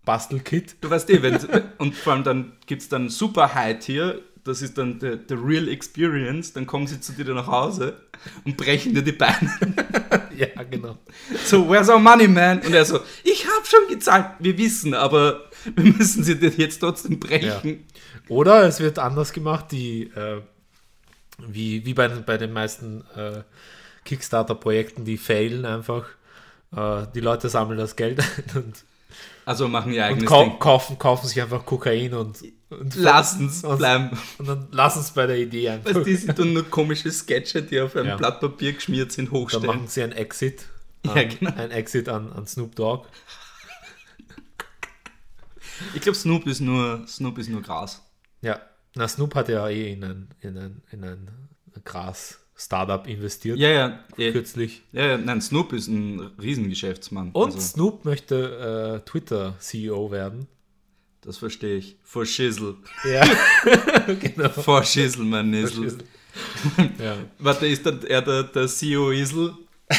Bastelkit. 0.05 0.75
Du 0.81 0.89
weißt 0.89 1.09
eh, 1.09 1.21
wenn, 1.21 1.39
und 1.77 1.95
vor 1.95 2.13
allem 2.13 2.23
dann 2.23 2.53
gibt 2.65 2.81
es 2.81 2.89
dann 2.89 3.09
super 3.09 3.53
High 3.53 3.79
Tier, 3.79 4.21
das 4.43 4.61
ist 4.61 4.77
dann 4.77 4.99
der, 4.99 5.17
der 5.17 5.37
Real 5.43 5.67
Experience, 5.67 6.53
dann 6.53 6.65
kommen 6.65 6.87
sie 6.87 6.99
zu 6.99 7.13
dir 7.13 7.33
nach 7.33 7.47
Hause 7.47 7.93
und 8.43 8.57
brechen 8.57 8.93
dir 8.93 9.03
die 9.03 9.11
Beine. 9.11 9.51
ja, 10.35 10.47
genau. 10.69 10.97
So, 11.45 11.69
where's 11.69 11.89
our 11.89 11.99
money, 11.99 12.27
man? 12.27 12.59
Und 12.61 12.73
er 12.73 12.85
so, 12.85 12.99
habe 13.55 13.65
schon 13.65 13.87
gezahlt. 13.89 14.25
Wir 14.39 14.57
wissen, 14.57 14.93
aber 14.93 15.41
wir 15.75 15.93
müssen 15.93 16.23
sie 16.23 16.33
jetzt 16.33 16.79
trotzdem 16.79 17.19
brechen. 17.19 17.69
Ja. 17.69 17.73
Oder 18.29 18.63
es 18.63 18.79
wird 18.79 18.99
anders 18.99 19.33
gemacht, 19.33 19.65
die, 19.71 20.03
äh, 20.03 20.41
wie, 21.39 21.85
wie 21.85 21.93
bei, 21.93 22.07
bei 22.07 22.37
den 22.37 22.53
meisten 22.53 23.03
äh, 23.15 23.41
Kickstarter-Projekten, 24.05 25.05
die 25.05 25.17
failen 25.17 25.65
einfach. 25.65 26.05
Äh, 26.75 27.07
die 27.13 27.19
Leute 27.19 27.49
sammeln 27.49 27.77
das 27.77 27.95
Geld 27.95 28.19
ein 28.55 28.63
und, 28.63 28.83
Also 29.45 29.67
machen 29.67 29.91
ihr 29.91 30.03
und 30.03 30.07
eigenes 30.09 30.25
kau 30.29 30.43
Ding. 30.43 30.59
kaufen, 30.59 30.97
kaufen 30.97 31.27
sich 31.27 31.41
einfach 31.41 31.65
Kokain 31.65 32.13
und, 32.13 32.37
und 32.69 32.95
Lassen 32.95 33.47
es 33.47 33.63
und, 33.63 33.77
bleiben. 33.77 34.17
Und 34.37 34.47
dann 34.47 34.67
lassen 34.71 34.99
es 35.01 35.11
bei 35.11 35.27
der 35.27 35.37
Idee 35.37 35.69
einfach. 35.69 35.93
Weißt, 35.95 36.05
die 36.05 36.15
sind 36.15 36.39
dann 36.39 36.53
nur 36.53 36.63
komische 36.69 37.11
Sketche, 37.11 37.61
die 37.63 37.81
auf 37.81 37.95
einem 37.95 38.07
Ja. 38.09 38.15
Blatt 38.15 38.39
Papier 38.39 38.73
geschmiert 38.73 39.11
sind, 39.11 39.25
Dann 39.31 39.33
hochstellen. 39.41 39.65
machen 39.65 39.87
sie 39.87 40.03
ein 40.03 40.13
Exit. 40.13 40.63
Ja, 41.05 41.13
an- 41.13 41.29
genau. 41.29 41.51
Ein 41.55 41.71
Exit 41.71 42.07
an, 42.07 42.31
an 42.31 42.47
Snoop 42.47 42.75
Dogg. 42.75 43.07
Ich 45.93 46.01
glaube, 46.01 46.17
Snoop 46.17 46.47
ist 46.47 46.59
nur 46.61 47.05
Snoop 47.07 47.37
ist 47.37 47.49
nur 47.49 47.61
Gras. 47.61 48.01
Ja, 48.41 48.59
na, 48.95 49.07
Snoop 49.07 49.35
hat 49.35 49.49
ja 49.49 49.67
eh 49.69 49.93
in 49.93 50.03
ein, 50.03 50.29
in 50.41 50.57
ein, 50.57 50.81
in 50.91 51.03
ein 51.03 51.29
Gras-Startup 51.85 53.07
investiert. 53.07 53.57
Ja, 53.57 53.69
ja, 53.69 53.99
eh. 54.17 54.31
Kürzlich. 54.31 54.83
ja, 54.91 55.05
ja, 55.05 55.17
nein, 55.17 55.41
Snoop 55.41 55.73
ist 55.73 55.87
ein 55.87 56.19
Riesengeschäftsmann. 56.41 57.31
Und 57.31 57.45
Also, 57.53 57.59
Snoop 57.59 58.03
möchte 58.05 59.01
äh, 59.03 59.09
Twitter-CEO 59.09 60.11
werden. 60.11 60.47
das 61.21 61.37
verstehe 61.37 61.77
ich. 61.77 61.97
For 62.03 62.25
Shizzle. 62.25 62.75
Ja, 63.09 63.23
genau. 64.19 64.49
For 64.49 64.83
Shizzle, 64.83 65.23
mein 65.25 65.49
Nizzle. 65.51 65.97
ja. 66.99 67.17
Warte, 67.39 67.67
ist 67.67 67.85
dann 67.85 68.03
er 68.03 68.21
der, 68.21 68.43
der 68.43 68.67
CEO 68.67 69.11
Isel? 69.11 69.53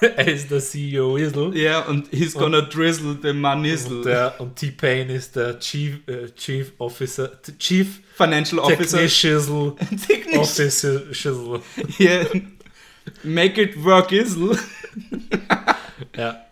Er 0.00 0.28
ist 0.28 0.50
der 0.50 0.60
CEO 0.60 1.16
Isel. 1.16 1.56
Ja, 1.56 1.80
und 1.86 2.08
he's 2.10 2.34
gonna 2.34 2.60
drizzle 2.60 3.16
the 3.22 3.32
man 3.32 3.64
Und, 3.64 4.04
der- 4.04 4.38
und 4.40 4.56
T-Pain 4.56 5.08
ist 5.10 5.36
der 5.36 5.58
Chief, 5.58 6.06
äh, 6.06 6.30
Chief 6.34 6.72
Officer, 6.78 7.30
Chief 7.58 8.00
Financial 8.14 8.58
Officer. 8.58 8.98
Technician. 8.98 9.74
Officer. 10.38 11.02
Yeah. 11.98 12.26
Make 13.22 13.60
it 13.62 13.82
work, 13.82 14.12
Isel. 14.12 14.58
Ja, 16.16 16.42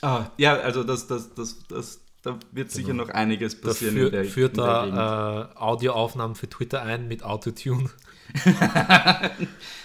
Ah, 0.00 0.30
ja, 0.36 0.54
also 0.60 0.84
das, 0.84 1.06
das, 1.08 1.34
das, 1.34 1.56
das, 1.68 2.00
da 2.22 2.38
wird 2.52 2.70
sicher 2.70 2.94
noch 2.94 3.08
einiges 3.10 3.54
Genau. 3.56 3.68
passieren 3.68 3.94
führt, 3.94 4.12
in 4.14 4.22
der, 4.22 4.24
führt 4.30 4.58
da 4.58 5.50
äh, 5.54 5.58
Audioaufnahmen 5.58 6.34
für 6.36 6.48
Twitter 6.48 6.82
ein 6.82 7.08
mit 7.08 7.22
Autotune. 7.22 7.88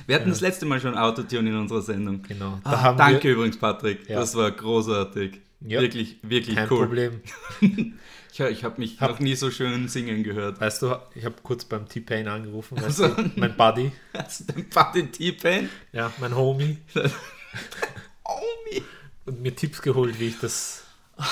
Wir 0.07 0.15
hatten 0.15 0.29
das 0.29 0.41
letzte 0.41 0.65
Mal 0.65 0.79
schon 0.81 0.97
Autotune 0.97 1.49
in 1.49 1.55
unserer 1.57 1.81
Sendung. 1.81 2.21
Genau. 2.23 2.59
Da 2.63 2.71
Ah, 2.71 2.93
danke 2.93 3.23
wir 3.23 3.31
übrigens, 3.35 3.57
Patrick. 3.57 4.09
Ja. 4.09 4.19
Das 4.19 4.35
war 4.35 4.51
großartig. 4.51 5.39
Ja. 5.61 5.79
Wirklich, 5.79 6.17
wirklich 6.23 6.55
kein 6.55 6.69
cool. 6.71 6.85
Problem. 6.87 7.21
Ich, 8.35 8.39
ich 8.39 8.63
habe 8.63 8.81
mich 8.81 8.99
Hab- 8.99 9.11
noch 9.11 9.19
nie 9.19 9.35
so 9.35 9.51
schön 9.51 9.87
singen 9.87 10.23
gehört. 10.23 10.59
Weißt 10.59 10.81
du, 10.81 10.95
ich 11.13 11.23
habe 11.23 11.35
kurz 11.43 11.65
beim 11.65 11.87
T-Pain 11.87 12.27
angerufen, 12.27 12.77
weißt 12.81 13.01
Also- 13.03 13.09
du, 13.09 13.29
mein 13.35 13.55
Buddy, 13.55 13.91
Hast 14.17 14.49
du 14.49 14.53
den 14.53 14.67
Party 14.71 15.05
T-Pain? 15.05 15.69
ja, 15.91 16.11
mein 16.19 16.35
Homie, 16.35 16.79
mi. 16.95 18.81
und 19.25 19.39
mir 19.39 19.55
Tipps 19.55 19.83
geholt, 19.83 20.19
wie 20.19 20.29
ich 20.29 20.39
das 20.39 20.82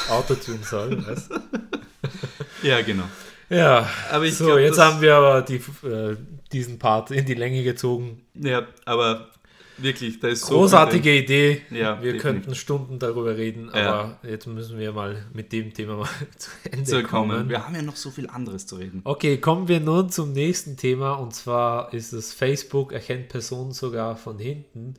Autotune 0.09 0.63
soll. 0.63 1.05
Weißt? 1.05 1.31
du? 1.31 1.35
Ja, 2.63 2.81
genau. 2.81 3.03
Ja, 3.49 3.89
Aber 4.11 4.25
ich 4.25 4.35
so, 4.37 4.45
glaub, 4.45 4.59
jetzt 4.59 4.77
haben 4.79 5.01
wir 5.01 5.15
aber 5.15 5.41
die, 5.41 5.55
äh, 5.87 6.15
diesen 6.51 6.77
Part 6.79 7.11
in 7.11 7.25
die 7.25 7.33
Länge 7.33 7.63
gezogen. 7.63 8.21
Ja, 8.35 8.67
aber 8.85 9.29
wirklich, 9.77 10.19
da 10.19 10.27
ist 10.29 10.45
so. 10.45 10.55
Großartige 10.55 11.17
Idee. 11.17 11.61
Ja, 11.71 11.95
wir 12.01 12.13
definitiv. 12.13 12.21
könnten 12.21 12.55
Stunden 12.55 12.99
darüber 12.99 13.35
reden, 13.35 13.71
Ja. 13.73 13.93
aber 13.93 14.19
jetzt 14.23 14.45
müssen 14.47 14.77
wir 14.79 14.91
mal 14.93 15.25
mit 15.33 15.51
dem 15.51 15.73
Thema 15.73 15.97
mal 15.97 16.07
zu 16.37 16.49
Ende 16.71 16.85
zu 16.85 17.03
kommen. 17.03 17.31
kommen. 17.31 17.49
Wir 17.49 17.65
haben 17.65 17.75
ja 17.75 17.81
noch 17.81 17.95
so 17.95 18.09
viel 18.11 18.29
anderes 18.29 18.67
zu 18.67 18.75
reden. 18.77 19.01
Okay, 19.03 19.37
kommen 19.37 19.67
wir 19.67 19.79
nun 19.79 20.09
zum 20.09 20.33
nächsten 20.33 20.77
Thema 20.77 21.13
und 21.13 21.33
zwar 21.33 21.93
ist 21.93 22.13
es 22.13 22.33
Facebook 22.33 22.93
erkennt 22.93 23.29
Personen 23.29 23.71
sogar 23.71 24.15
von 24.17 24.37
hinten. 24.39 24.93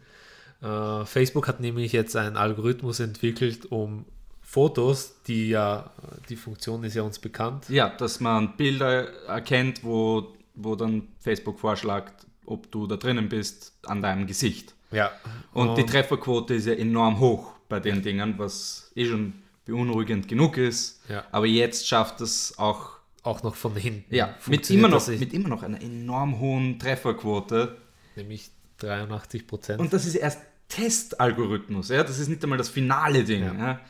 Äh, 0.62 1.04
Facebook 1.06 1.46
hat 1.48 1.60
nämlich 1.60 1.92
jetzt 1.92 2.16
einen 2.16 2.36
Algorithmus 2.36 3.00
entwickelt, 3.00 3.66
um 3.70 4.04
Fotos, 4.52 5.14
die 5.26 5.48
ja, 5.48 5.90
die 6.28 6.36
Funktion 6.36 6.84
ist 6.84 6.92
ja 6.92 7.00
uns 7.00 7.18
bekannt. 7.18 7.70
Ja, 7.70 7.88
dass 7.88 8.20
man 8.20 8.54
Bilder 8.58 9.10
erkennt, 9.24 9.82
wo, 9.82 10.34
wo 10.54 10.76
dann 10.76 11.08
Facebook 11.20 11.58
vorschlägt, 11.58 12.26
ob 12.44 12.70
du 12.70 12.86
da 12.86 12.96
drinnen 12.96 13.30
bist, 13.30 13.72
an 13.86 14.02
deinem 14.02 14.26
Gesicht. 14.26 14.74
Ja. 14.90 15.10
Und 15.54 15.78
die 15.78 15.86
Trefferquote 15.86 16.52
ist 16.52 16.66
ja 16.66 16.74
enorm 16.74 17.18
hoch 17.18 17.54
bei 17.70 17.80
den 17.80 18.02
Dingen, 18.02 18.34
was 18.36 18.92
eh 18.94 19.06
schon 19.06 19.32
beunruhigend 19.64 20.28
genug 20.28 20.58
ist. 20.58 21.00
Ja. 21.08 21.24
Aber 21.32 21.46
jetzt 21.46 21.88
schafft 21.88 22.20
es 22.20 22.58
auch 22.58 22.98
auch 23.22 23.42
noch 23.42 23.54
von 23.54 23.74
hinten. 23.74 24.14
ja, 24.14 24.34
mit, 24.48 24.68
immer 24.68 24.88
noch, 24.88 25.08
mit 25.08 25.32
immer 25.32 25.48
noch 25.48 25.62
einer 25.62 25.80
enorm 25.80 26.40
hohen 26.40 26.78
Trefferquote. 26.78 27.78
nämlich 28.16 28.50
83 28.80 29.46
Prozent. 29.46 29.80
Und 29.80 29.94
das 29.94 30.04
ist 30.04 30.16
erst 30.16 30.40
Testalgorithmus, 30.68 31.88
ja? 31.88 32.02
das 32.02 32.18
ist 32.18 32.28
nicht 32.28 32.42
einmal 32.42 32.58
das 32.58 32.68
finale 32.68 33.24
Ding. 33.24 33.44
Ja. 33.44 33.54
Ja? 33.54 33.80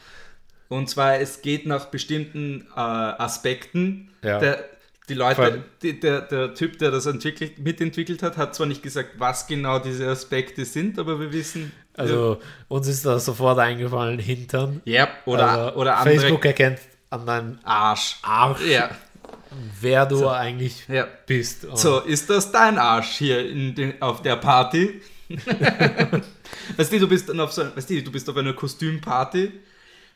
Und 0.72 0.88
zwar, 0.88 1.20
es 1.20 1.42
geht 1.42 1.66
nach 1.66 1.86
bestimmten 1.86 2.66
äh, 2.74 2.80
Aspekten. 2.80 4.10
Ja. 4.22 4.38
Der, 4.38 4.64
die 5.08 5.14
Leute, 5.14 5.62
die, 5.82 5.98
der, 6.00 6.22
der 6.22 6.54
Typ, 6.54 6.78
der 6.78 6.90
das 6.90 7.06
entwickelt, 7.06 7.58
mitentwickelt 7.58 8.22
hat, 8.22 8.36
hat 8.36 8.54
zwar 8.54 8.66
nicht 8.66 8.82
gesagt, 8.82 9.10
was 9.18 9.46
genau 9.46 9.78
diese 9.78 10.08
Aspekte 10.08 10.64
sind, 10.64 10.98
aber 10.98 11.20
wir 11.20 11.32
wissen. 11.32 11.72
Also 11.94 12.40
uns 12.68 12.88
ist 12.88 13.04
da 13.04 13.18
sofort 13.18 13.58
eingefallen, 13.58 14.18
Hintern. 14.18 14.80
ja, 14.84 15.08
oder, 15.26 15.48
Also 15.48 15.78
oder 15.78 15.98
andere 15.98 16.18
Facebook 16.18 16.44
erkennt 16.46 16.78
an 17.10 17.26
deinem 17.26 17.58
Arsch. 17.64 18.16
Arsch, 18.22 18.64
Ja, 18.66 18.90
wer 19.80 20.06
du 20.06 20.26
eigentlich 20.28 20.88
ja. 20.88 21.06
bist. 21.26 21.66
Und 21.66 21.78
So, 21.78 22.00
ist 22.00 22.30
das 22.30 22.50
dein 22.50 22.78
Arsch 22.78 23.18
hier 23.18 23.46
in 23.46 23.74
den, 23.74 24.00
auf 24.00 24.22
der 24.22 24.36
Party? 24.36 25.02
weißt 26.76 26.92
du, 26.92 26.98
du 26.98 27.08
bist 27.08 27.28
dann 27.28 27.40
auf 27.40 27.52
so, 27.52 27.64
weißt 27.74 27.90
du, 27.90 28.02
du 28.02 28.12
bist 28.12 28.28
auf 28.30 28.36
einer 28.36 28.54
Kostümparty, 28.54 29.52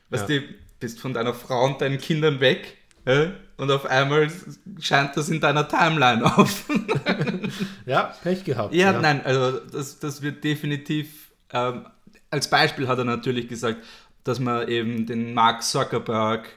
weißt 0.09 0.29
Ja. 0.29 0.39
du, 0.39 0.43
bist 0.79 0.99
von 0.99 1.13
deiner 1.13 1.33
Frau 1.33 1.65
und 1.65 1.81
deinen 1.81 1.97
Kindern 1.97 2.39
weg, 2.39 2.77
ja? 3.05 3.31
und 3.57 3.71
auf 3.71 3.85
einmal 3.87 4.29
scheint 4.79 5.17
das 5.17 5.29
in 5.29 5.39
deiner 5.39 5.67
Timeline 5.67 6.23
auf. 6.37 6.65
Ja, 7.85 8.13
Pech 8.23 8.43
gehabt. 8.43 8.73
ja, 8.73 8.91
nein, 8.93 9.21
also 9.25 9.59
das, 9.59 9.99
das 9.99 10.21
wird 10.21 10.43
definitiv, 10.43 11.31
ähm, 11.51 11.85
als 12.29 12.49
Beispiel 12.49 12.87
hat 12.87 12.97
er 12.99 13.05
natürlich 13.05 13.47
gesagt, 13.47 13.83
dass 14.23 14.39
man 14.39 14.67
eben 14.67 15.05
den 15.05 15.33
Mark 15.33 15.63
Zuckerberg 15.63 16.49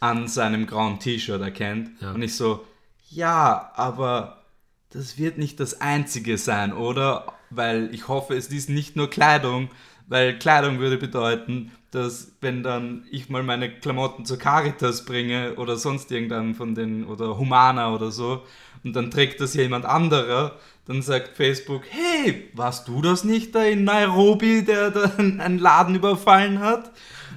an 0.00 0.26
seinem 0.26 0.66
grauen 0.66 0.98
T-Shirt 0.98 1.40
erkennt. 1.40 1.90
Ja. 2.00 2.10
Und 2.12 2.22
ich 2.22 2.36
so, 2.36 2.66
ja, 3.08 3.70
aber 3.76 4.42
das 4.90 5.16
wird 5.16 5.38
nicht 5.38 5.60
das 5.60 5.80
Einzige 5.80 6.36
sein, 6.38 6.72
oder? 6.72 7.32
Weil 7.50 7.94
ich 7.94 8.08
hoffe, 8.08 8.34
es 8.34 8.48
ist 8.48 8.68
nicht 8.68 8.96
nur 8.96 9.08
Kleidung, 9.08 9.70
weil 10.12 10.38
Kleidung 10.38 10.78
würde 10.78 10.98
bedeuten, 10.98 11.72
dass 11.90 12.32
wenn 12.42 12.62
dann 12.62 13.06
ich 13.10 13.30
mal 13.30 13.42
meine 13.42 13.70
Klamotten 13.70 14.26
zur 14.26 14.38
Caritas 14.38 15.06
bringe 15.06 15.54
oder 15.54 15.76
sonst 15.76 16.12
irgendeinem 16.12 16.54
von 16.54 16.74
den, 16.74 17.06
oder 17.06 17.38
Humana 17.38 17.94
oder 17.94 18.10
so, 18.10 18.42
und 18.84 18.94
dann 18.94 19.10
trägt 19.10 19.40
das 19.40 19.54
jemand 19.54 19.86
anderer, 19.86 20.58
dann 20.84 21.00
sagt 21.00 21.34
Facebook, 21.34 21.84
hey, 21.88 22.50
warst 22.52 22.88
du 22.88 23.00
das 23.00 23.24
nicht 23.24 23.54
da 23.54 23.64
in 23.64 23.84
Nairobi, 23.84 24.62
der 24.64 24.90
da 24.90 25.12
einen 25.16 25.58
Laden 25.58 25.94
überfallen 25.94 26.60
hat? 26.60 26.90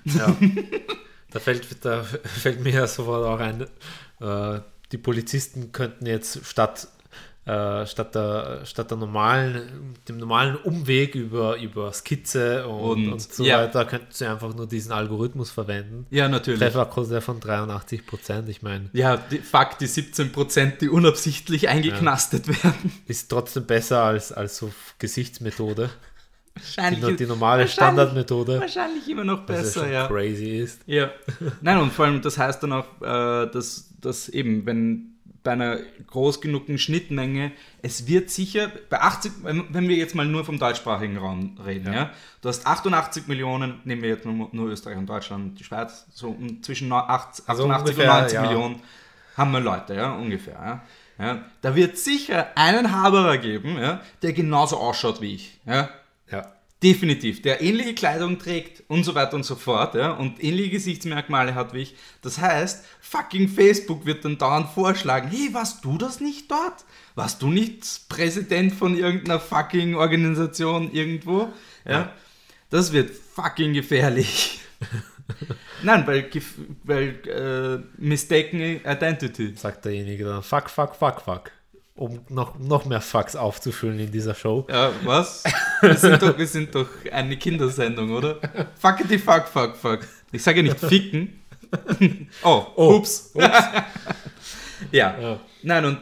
Ja. 0.04 0.36
Da 1.32 1.40
fällt, 1.40 1.86
da 1.86 2.04
fällt 2.24 2.62
mir 2.62 2.74
ja 2.74 2.88
sofort 2.88 3.26
auch 3.26 3.40
ein, 3.40 3.68
äh, 4.20 4.60
die 4.92 4.98
Polizisten 4.98 5.72
könnten 5.72 6.08
jetzt 6.08 6.46
statt, 6.46 6.90
äh, 7.45 7.86
statt, 7.86 8.15
der, 8.15 8.62
statt 8.65 8.89
der 8.89 8.97
normalen, 8.97 9.93
dem 10.08 10.17
normalen 10.17 10.55
Umweg 10.55 11.13
über, 11.13 11.58
über 11.60 11.93
Skizze 11.93 12.67
und, 12.67 13.05
Und- 13.05 13.13
und, 13.13 13.21
so 13.21 13.43
ja. 13.43 13.60
weiter, 13.60 13.86
könnten 13.86 14.08
sie 14.12 14.25
einfach 14.25 14.55
nur 14.55 14.67
diesen 14.67 14.91
Algorithmus 14.91 15.51
verwenden. 15.51 16.08
Ja, 16.10 16.27
natürlich. 16.27 16.60
Trefferquote 16.60 17.21
von 17.21 17.39
83 17.39 18.08
Prozent, 18.08 18.49
ich 18.49 18.63
meine, 18.63 18.89
Ja, 18.93 19.17
die, 19.17 19.38
fuck, 19.38 19.77
die 19.79 19.88
17%, 19.88 20.79
die 20.79 20.89
unabsichtlich 20.89 21.69
eingeknastet 21.69 22.47
werden. 22.63 22.91
ist 23.08 23.29
trotzdem 23.29 23.65
besser 23.67 24.01
als, 24.03 24.31
als 24.31 24.58
so 24.58 24.71
Gesichtsmethode. 24.97 25.89
Die, 26.58 26.62
Wahrscheinlich, 26.62 27.15
die 27.17 27.25
normale 27.25 27.62
wahrscheinlich- 27.63 27.73
Standardmethode, 27.73 28.60
wahrscheinlich 28.62 29.10
immer 29.10 29.23
noch 29.25 29.39
ja 29.41 29.45
besser, 29.45 29.91
ja. 29.91 30.08
crazy 30.08 30.58
ist. 30.60 30.81
Ja. 30.86 31.12
Nein, 31.62 31.77
und 31.79 31.91
vor 31.91 32.05
allem, 32.05 32.21
das 32.21 32.38
heißt 32.38 32.63
dann 32.63 32.71
auch, 32.71 32.86
äh, 33.01 33.51
dass, 33.51 33.89
dass 33.99 34.29
eben, 34.29 34.65
wenn 34.65 35.14
bei 35.45 35.51
einer 35.51 35.77
groß 36.08 36.41
genugen 36.41 36.77
Schnittmenge, 36.77 37.53
es 37.81 38.08
wird 38.08 38.29
sicher, 38.29 38.69
bei 38.89 38.99
80, 38.99 39.31
wenn 39.43 39.88
wir 39.88 39.95
jetzt 39.95 40.15
mal 40.15 40.25
nur 40.25 40.43
vom 40.43 40.60
deutschsprachigen 40.60 41.17
Raum 41.17 41.58
reden, 41.63 41.93
ja, 41.93 42.10
du 42.41 42.49
hast 42.49 42.67
88 42.67 43.27
Millionen, 43.27 43.79
nehmen 43.86 44.01
wir 44.01 44.10
jetzt 44.10 44.25
nur, 44.25 44.49
nur 44.51 44.69
Österreich 44.69 44.97
und 44.97 45.05
Deutschland 45.05 45.58
die 45.60 45.63
Schweiz, 45.63 46.08
so 46.13 46.29
um 46.29 46.62
zwischen 46.62 46.91
80, 46.91 47.47
Also 47.47 47.69
88 47.69 47.95
ungefähr, 47.95 48.12
und 48.12 48.19
90 48.19 48.34
ja. 48.34 48.41
Millionen 48.41 48.81
haben 49.38 49.51
wir 49.51 49.60
Leute, 49.62 49.93
ja, 49.93 50.13
ungefähr, 50.13 50.53
ja. 50.53 50.84
Ja, 51.17 51.45
da 51.62 51.75
wird 51.77 51.97
sicher 51.97 52.47
einen 52.55 52.91
Haberer 52.91 53.38
geben, 53.38 53.77
ja, 53.77 54.01
der 54.21 54.34
genauso 54.34 54.77
ausschaut 54.77 55.21
wie 55.21 55.36
ich. 55.36 55.62
Ja. 55.65 55.89
Ja. 56.29 56.55
Definitiv, 56.86 57.41
der 57.41 57.62
ähnliche 57.63 57.95
Kleidung 57.95 58.38
trägt 58.38 58.84
und 58.89 59.04
so 59.04 59.15
weiter 59.15 59.34
und 59.34 59.43
so 59.43 59.56
fort 59.56 59.95
ja, 59.95 60.12
und 60.12 60.43
ähnliche 60.43 60.69
Gesichtsmerkmale 60.69 61.56
hat 61.56 61.74
wie 61.74 61.80
ich. 61.80 61.95
Das 62.21 62.38
heißt, 62.38 62.86
fucking 63.02 63.50
Facebook 63.50 64.06
wird 64.06 64.24
dann 64.24 64.38
dauernd 64.38 64.69
vorschlagen, 64.69 65.28
hey, 65.32 65.52
warst 65.52 65.84
du 65.84 65.98
das 65.98 66.19
nicht 66.19 66.52
dort? 66.52 66.86
Warst 67.15 67.41
du 67.41 67.48
nicht 67.48 68.08
Präsident 68.08 68.71
von 68.71 68.95
irgendeiner 68.95 69.39
fucking 69.39 69.95
Organisation 69.95 70.91
irgendwo? 70.91 71.52
Ja. 71.86 71.91
Ja. 71.91 72.13
Das 72.69 72.93
wird 72.93 73.10
fucking 73.10 73.74
gefährlich. 73.74 74.60
Nein, 75.82 76.06
weil, 76.06 76.30
weil 76.84 77.19
äh, 77.28 77.84
mistaken 77.98 78.62
identity. 78.86 79.56
Sagt 79.56 79.86
derjenige 79.86 80.26
dann, 80.26 80.43
fuck, 80.43 80.69
fuck, 80.69 80.95
fuck, 80.95 81.21
fuck. 81.21 81.52
Um 81.97 82.19
noch, 82.27 82.60
noch 82.60 82.84
mehr 82.86 82.99
Fucks 82.99 83.38
aufzufüllen 83.38 83.99
in 83.99 84.12
dieser 84.12 84.36
Show. 84.36 84.67
Ja, 84.69 84.91
was? 85.05 85.45
Wir 85.81 85.95
sind 85.95 86.21
doch, 86.21 86.38
wir 86.38 86.45
sind 86.47 86.75
doch 86.75 86.89
eine 87.10 87.38
Kindersendung, 87.38 88.12
oder? 88.12 88.38
Fuckity 88.77 89.17
fuck, 89.17 89.47
fuck, 89.47 89.77
fuck. 89.77 89.99
Ich 90.34 90.43
sage 90.43 90.58
ja 90.62 90.63
nicht 90.63 90.79
ficken. 90.79 91.41
Oh, 92.43 92.65
Oh, 92.75 92.95
ups. 92.97 93.34
Ja. 94.91 95.17
Ja. 95.19 95.39
Nein, 95.63 95.86
und 95.86 95.99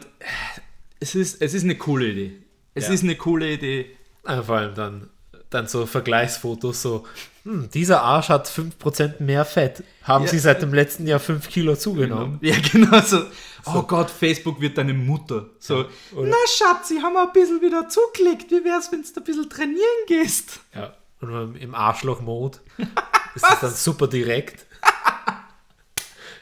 es 1.00 1.14
ist, 1.14 1.40
es 1.40 1.54
ist 1.54 1.62
eine 1.64 1.76
coole 1.76 2.06
Idee. 2.08 2.32
Es 2.74 2.88
Ja. 2.88 2.94
ist 2.94 3.02
eine 3.04 3.14
coole 3.16 3.52
Idee. 3.52 3.96
Vor 4.24 4.56
allem 4.56 4.74
dann, 4.74 5.10
dann 5.54 5.66
so 5.68 5.86
Vergleichsfotos, 5.86 6.82
so, 6.82 7.06
hm, 7.44 7.70
dieser 7.72 8.02
Arsch 8.02 8.28
hat 8.28 8.48
5% 8.48 9.20
mehr 9.22 9.44
Fett. 9.44 9.82
Haben 10.02 10.24
Ja. 10.24 10.30
sie 10.30 10.38
seit 10.38 10.60
dem 10.62 10.74
letzten 10.74 11.06
Jahr 11.06 11.20
5 11.20 11.48
Kilo 11.48 11.76
zugenommen? 11.76 12.38
Ja, 12.42 12.56
genau 12.72 13.00
so. 13.00 13.22
Oh 13.66 13.82
Gott, 13.82 14.10
Facebook 14.10 14.60
wird 14.60 14.76
deine 14.76 14.92
Mutter. 14.92 15.46
So, 15.58 15.86
oder- 16.14 16.28
na 16.28 16.36
Schatzi, 16.48 16.98
haben 17.00 17.14
wir 17.14 17.22
ein 17.22 17.32
bisschen 17.32 17.62
wieder 17.62 17.88
zugeklickt. 17.88 18.50
Wie 18.50 18.64
wär's, 18.64 18.90
wenn 18.92 19.02
du 19.02 19.08
ein 19.20 19.24
bisschen 19.24 19.48
trainieren 19.48 20.06
gehst? 20.06 20.60
Ja. 20.74 20.92
Und 21.20 21.56
im 21.56 21.74
Arschloch-Mode 21.74 22.58
ist 23.34 23.44
das 23.48 23.60
dann 23.60 23.70
super 23.72 24.06
direkt. 24.08 24.66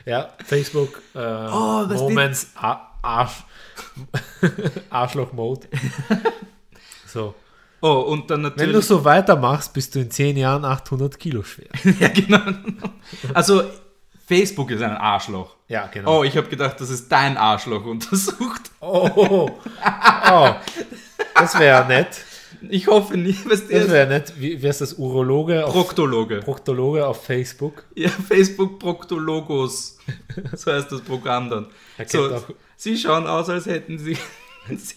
Ja, 0.05 0.33
Facebook, 0.45 1.01
äh, 1.15 1.19
Oh, 1.19 1.87
Moments, 1.87 2.49
Ar- 2.57 2.99
Arsch, 3.03 3.45
Arschloch-Mode. 4.91 5.69
So. 7.07 7.35
Oh, 7.83 8.01
und 8.01 8.31
dann 8.31 8.43
natürlich. 8.43 8.69
Wenn 8.69 8.75
du 8.75 8.81
so 8.81 9.05
weitermachst, 9.05 9.75
bist 9.75 9.95
du 9.95 10.01
in 10.01 10.11
10 10.11 10.37
Jahren 10.37 10.65
800 10.65 11.19
Kilo 11.19 11.43
schwer. 11.43 11.69
ja, 12.01 12.09
genau. 12.09 12.41
Also, 13.35 13.65
Facebook 14.27 14.71
ist 14.71 14.83
ein 14.83 14.97
Arschloch. 14.97 15.57
Ja, 15.69 15.89
genau. 15.89 16.21
Oh, 16.21 16.25
ich 16.25 16.37
habe 16.37 16.49
gedacht, 16.49 16.81
das 16.81 16.91
ist 16.91 17.11
dein 17.11 17.37
Arschloch 17.37 17.85
untersucht. 17.85 18.71
Oh, 18.81 19.11
oh, 19.15 19.51
oh. 20.31 20.55
das 21.35 21.59
wäre 21.59 21.87
nett. 21.87 22.25
Ich 22.69 22.87
hoffe 22.87 23.17
nicht, 23.17 23.49
was 23.51 23.67
Das 23.67 23.91
wäre 23.91 24.07
nett. 24.07 24.35
Wie 24.39 24.63
wäre 24.63 24.75
das 24.79 24.95
Urologe 24.95 25.67
auf, 25.67 25.73
Proktologe. 25.73 26.41
Proktologe 26.41 27.05
auf 27.05 27.25
Facebook? 27.25 27.85
Ja, 27.97 28.09
Facebook 28.09 28.79
Proktologos. 28.79 29.99
So 30.55 30.73
heißt 30.73 30.93
das 30.93 31.01
Programm 31.01 31.51
dann. 31.51 31.67
So, 32.07 32.33
auch- 32.33 32.45
sie 32.77 32.97
schauen 32.97 33.27
aus, 33.27 33.49
als 33.49 33.67
hätten 33.67 33.99
sie, 33.99 34.17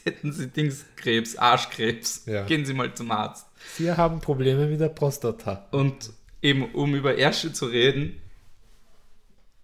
hätten 0.05 0.31
sie 0.31 0.47
Dingskrebs, 0.47 1.35
Arschkrebs. 1.37 2.23
Ja. 2.25 2.43
Gehen 2.45 2.65
Sie 2.65 2.73
mal 2.73 2.93
zum 2.93 3.11
Arzt. 3.11 3.47
Sie 3.75 3.91
haben 3.91 4.21
Probleme 4.21 4.67
mit 4.67 4.79
der 4.79 4.89
Prostata. 4.89 5.67
Und 5.71 6.11
eben, 6.41 6.65
um 6.73 6.93
über 6.95 7.17
Ärsche 7.17 7.51
zu 7.51 7.65
reden, 7.65 8.21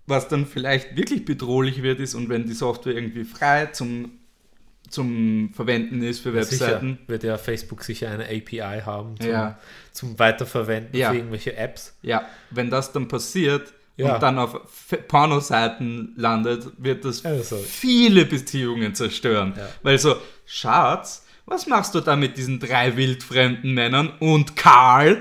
was 0.07 0.27
dann 0.27 0.45
vielleicht 0.45 0.95
wirklich 0.97 1.25
bedrohlich 1.25 1.83
wird, 1.83 1.99
ist, 1.99 2.15
und 2.15 2.29
wenn 2.29 2.45
die 2.45 2.53
Software 2.53 2.95
irgendwie 2.95 3.23
frei 3.23 3.67
zum, 3.67 4.11
zum 4.89 5.51
Verwenden 5.53 6.01
ist 6.03 6.19
für 6.19 6.33
Webseiten, 6.33 6.93
Sicher 6.95 7.07
wird 7.07 7.23
ja 7.23 7.37
Facebook 7.37 7.83
sicher 7.83 8.09
eine 8.09 8.25
API 8.25 8.81
haben 8.83 9.17
zum, 9.19 9.29
Ja. 9.29 9.59
zum 9.93 10.17
Weiterverwenden 10.19 10.97
Ja. 10.99 11.11
für 11.11 11.17
irgendwelche 11.17 11.55
Apps. 11.55 11.95
Ja, 12.01 12.27
wenn 12.49 12.69
das 12.69 12.91
dann 12.91 13.07
passiert 13.07 13.71
Ja. 14.01 14.15
und 14.15 14.23
dann 14.23 14.37
auf 14.39 14.59
Pornoseiten 15.07 16.13
landet, 16.17 16.67
wird 16.77 17.05
das 17.05 17.23
Also. 17.25 17.57
viele 17.57 18.25
Beziehungen 18.25 18.95
zerstören. 18.95 19.53
Ja. 19.57 19.67
Weil 19.83 19.97
so, 19.97 20.15
Schatz, 20.45 21.25
was 21.45 21.67
machst 21.67 21.95
du 21.95 21.99
da 22.01 22.15
mit 22.15 22.37
diesen 22.37 22.59
drei 22.59 22.95
wildfremden 22.97 23.73
Männern 23.73 24.11
und 24.19 24.55
Karl? 24.55 25.17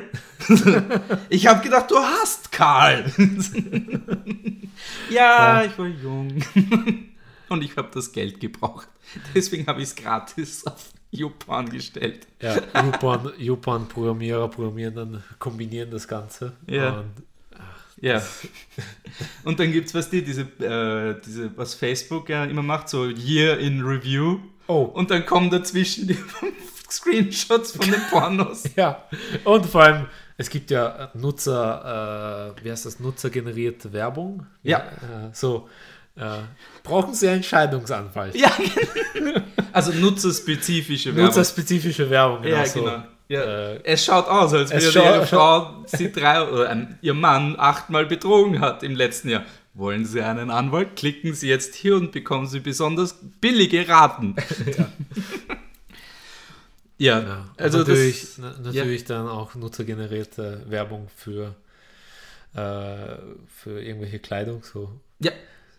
ich 1.28 1.46
habe 1.46 1.62
gedacht, 1.62 1.90
du 1.90 1.96
hast 1.98 2.52
Karl. 2.52 3.04
ja, 5.10 5.60
Ja. 5.60 5.64
ich 5.64 5.78
war 5.78 5.86
jung. 5.86 6.42
und 7.48 7.64
ich 7.64 7.76
habe 7.76 7.88
das 7.92 8.12
Geld 8.12 8.40
gebraucht. 8.40 8.88
Deswegen 9.34 9.66
habe 9.66 9.80
ich 9.82 9.88
es 9.88 9.94
gratis 9.96 10.64
auf 10.66 10.90
YouPorn 11.10 11.68
gestellt. 11.70 12.28
Ja, 12.40 12.56
YouPorn, 12.84 13.32
YouPorn-Programmierer 13.38 14.48
programmieren 14.48 14.94
dann, 14.94 15.24
kombinieren 15.40 15.90
das 15.90 16.06
Ganze. 16.06 16.52
Ja. 16.68 16.98
Und, 17.00 17.06
Ja. 18.00 18.22
Und 19.44 19.60
dann 19.60 19.72
gibt 19.72 19.88
es, 19.88 19.94
was 19.94 20.10
die, 20.10 20.22
diese, 20.22 20.42
äh, 20.42 21.20
diese, 21.24 21.56
was 21.56 21.74
Facebook 21.74 22.28
ja 22.28 22.44
immer 22.44 22.62
macht, 22.62 22.88
so 22.88 23.06
Year 23.06 23.58
in 23.58 23.82
Review. 23.82 24.38
oh, 24.66 24.82
Und 24.82 25.10
dann 25.10 25.26
kommen 25.26 25.50
dazwischen 25.50 26.06
die 26.08 26.16
Screenshots 26.90 27.72
von 27.72 27.90
den 27.90 28.00
Pornos. 28.10 28.64
ja. 28.76 29.04
Und 29.44 29.66
vor 29.66 29.82
allem, 29.82 30.06
es 30.36 30.48
gibt 30.50 30.70
ja 30.70 31.10
Nutzer, 31.14 32.54
äh, 32.56 32.64
wie 32.64 32.70
heißt 32.70 32.86
das, 32.86 33.00
nutzergenerierte 33.00 33.92
Werbung. 33.92 34.46
Ja. 34.62 34.78
Äh, 34.78 35.30
so, 35.32 35.68
äh, 36.16 36.38
brauchen 36.82 37.14
Sie 37.14 37.28
einen 37.28 37.42
Scheidungsanwalt? 37.42 38.34
ja, 38.34 38.50
also 39.72 39.92
nutzerspezifische 39.92 41.10
Werbung. 41.10 41.26
Nutzerspezifische 41.26 42.10
Werbung. 42.10 42.44
ja, 42.44 42.64
so. 42.66 42.90
Ja. 43.30 43.42
Äh, 43.42 43.80
es 43.84 44.04
schaut 44.04 44.26
aus, 44.26 44.52
als 44.52 44.72
würde 44.72 44.98
ihre 44.98 45.24
Frau 45.24 45.84
sie 45.86 46.10
drei 46.10 46.42
oder 46.48 46.68
ein, 46.68 46.98
ihr 47.00 47.14
Mann 47.14 47.54
achtmal 47.56 48.04
betrogen 48.04 48.58
hat 48.60 48.82
im 48.82 48.96
letzten 48.96 49.28
Jahr. 49.28 49.44
Wollen 49.72 50.04
Sie 50.04 50.20
einen 50.20 50.50
Anwalt? 50.50 50.96
Klicken 50.96 51.32
Sie 51.32 51.48
jetzt 51.48 51.76
hier 51.76 51.94
und 51.94 52.10
bekommen 52.10 52.48
Sie 52.48 52.58
besonders 52.58 53.16
billige 53.40 53.88
Raten. 53.88 54.34
ja. 54.76 54.92
Ja, 56.98 57.46
also 57.56 57.78
also 57.78 57.78
natürlich, 57.78 58.20
das, 58.20 58.38
na, 58.38 58.54
natürlich 58.60 59.04
dann 59.04 59.28
auch 59.28 59.54
nutzergenerierte 59.54 60.64
Werbung 60.66 61.08
für, 61.16 61.54
äh, 62.54 63.16
für 63.46 63.80
irgendwelche 63.80 64.18
Kleidung. 64.18 64.64
So. 64.64 64.90
ja, 65.20 65.30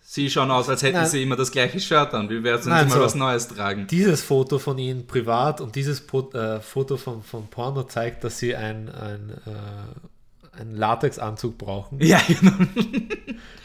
sie 0.02 0.28
schauen 0.30 0.50
aus, 0.50 0.68
als 0.68 0.82
hätten 0.82 0.96
Nein. 0.98 1.06
sie 1.06 1.22
immer 1.22 1.36
das 1.36 1.50
gleiche 1.50 1.80
Shirt 1.80 2.12
an. 2.14 2.28
Wenn 2.28 2.42
Nein, 2.42 2.60
sie 2.62 2.68
mal 2.70 2.88
so. 2.90 3.00
was 3.00 3.14
Neues 3.14 3.48
tragen? 3.48 3.86
Dieses 3.86 4.22
Foto 4.22 4.58
von 4.58 4.76
ihnen 4.78 5.06
privat 5.06 5.60
und 5.60 5.74
dieses 5.76 6.00
äh, 6.34 6.60
Foto 6.60 6.96
von, 6.96 7.22
von 7.22 7.46
Porno 7.48 7.84
zeigt, 7.84 8.24
dass 8.24 8.38
sie 8.38 8.54
ein, 8.54 8.88
ein, 8.90 9.30
äh, 9.46 10.60
einen 10.60 10.76
Latexanzug 10.76 11.56
brauchen. 11.58 11.98
Ja, 12.00 12.20
genau. 12.26 12.52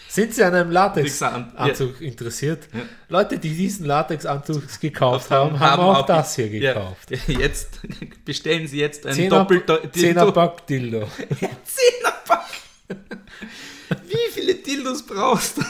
Sind 0.10 0.34
sie 0.34 0.44
an 0.44 0.56
einem 0.56 0.72
Latexan- 0.72 1.54
Latexanzug 1.58 2.02
interessiert? 2.02 2.70
Ja. 2.74 2.80
Leute, 3.10 3.38
die 3.38 3.54
diesen 3.54 3.86
Latexanzug 3.86 4.64
gekauft 4.80 5.30
Haben- 5.30 5.60
haben, 5.60 5.72
haben, 5.72 5.82
auch, 5.84 5.98
auch 6.00 6.06
das 6.06 6.36
hier 6.36 6.48
Ja, 6.48 6.74
gekauft. 6.74 7.10
jetzt 7.28 7.82
bestellen 8.24 8.68
Sie 8.68 8.80
jetzt 8.80 9.06
ein 9.06 9.30
doppelter 9.30 9.92
Zehnerpack 9.92 10.66
Dildo. 10.66 11.08
Zehnerpack. 11.66 12.46
Wie 14.08 14.32
viele 14.34 14.56
Dildos 14.56 15.06
brauchst 15.06 15.58
du? 15.58 15.62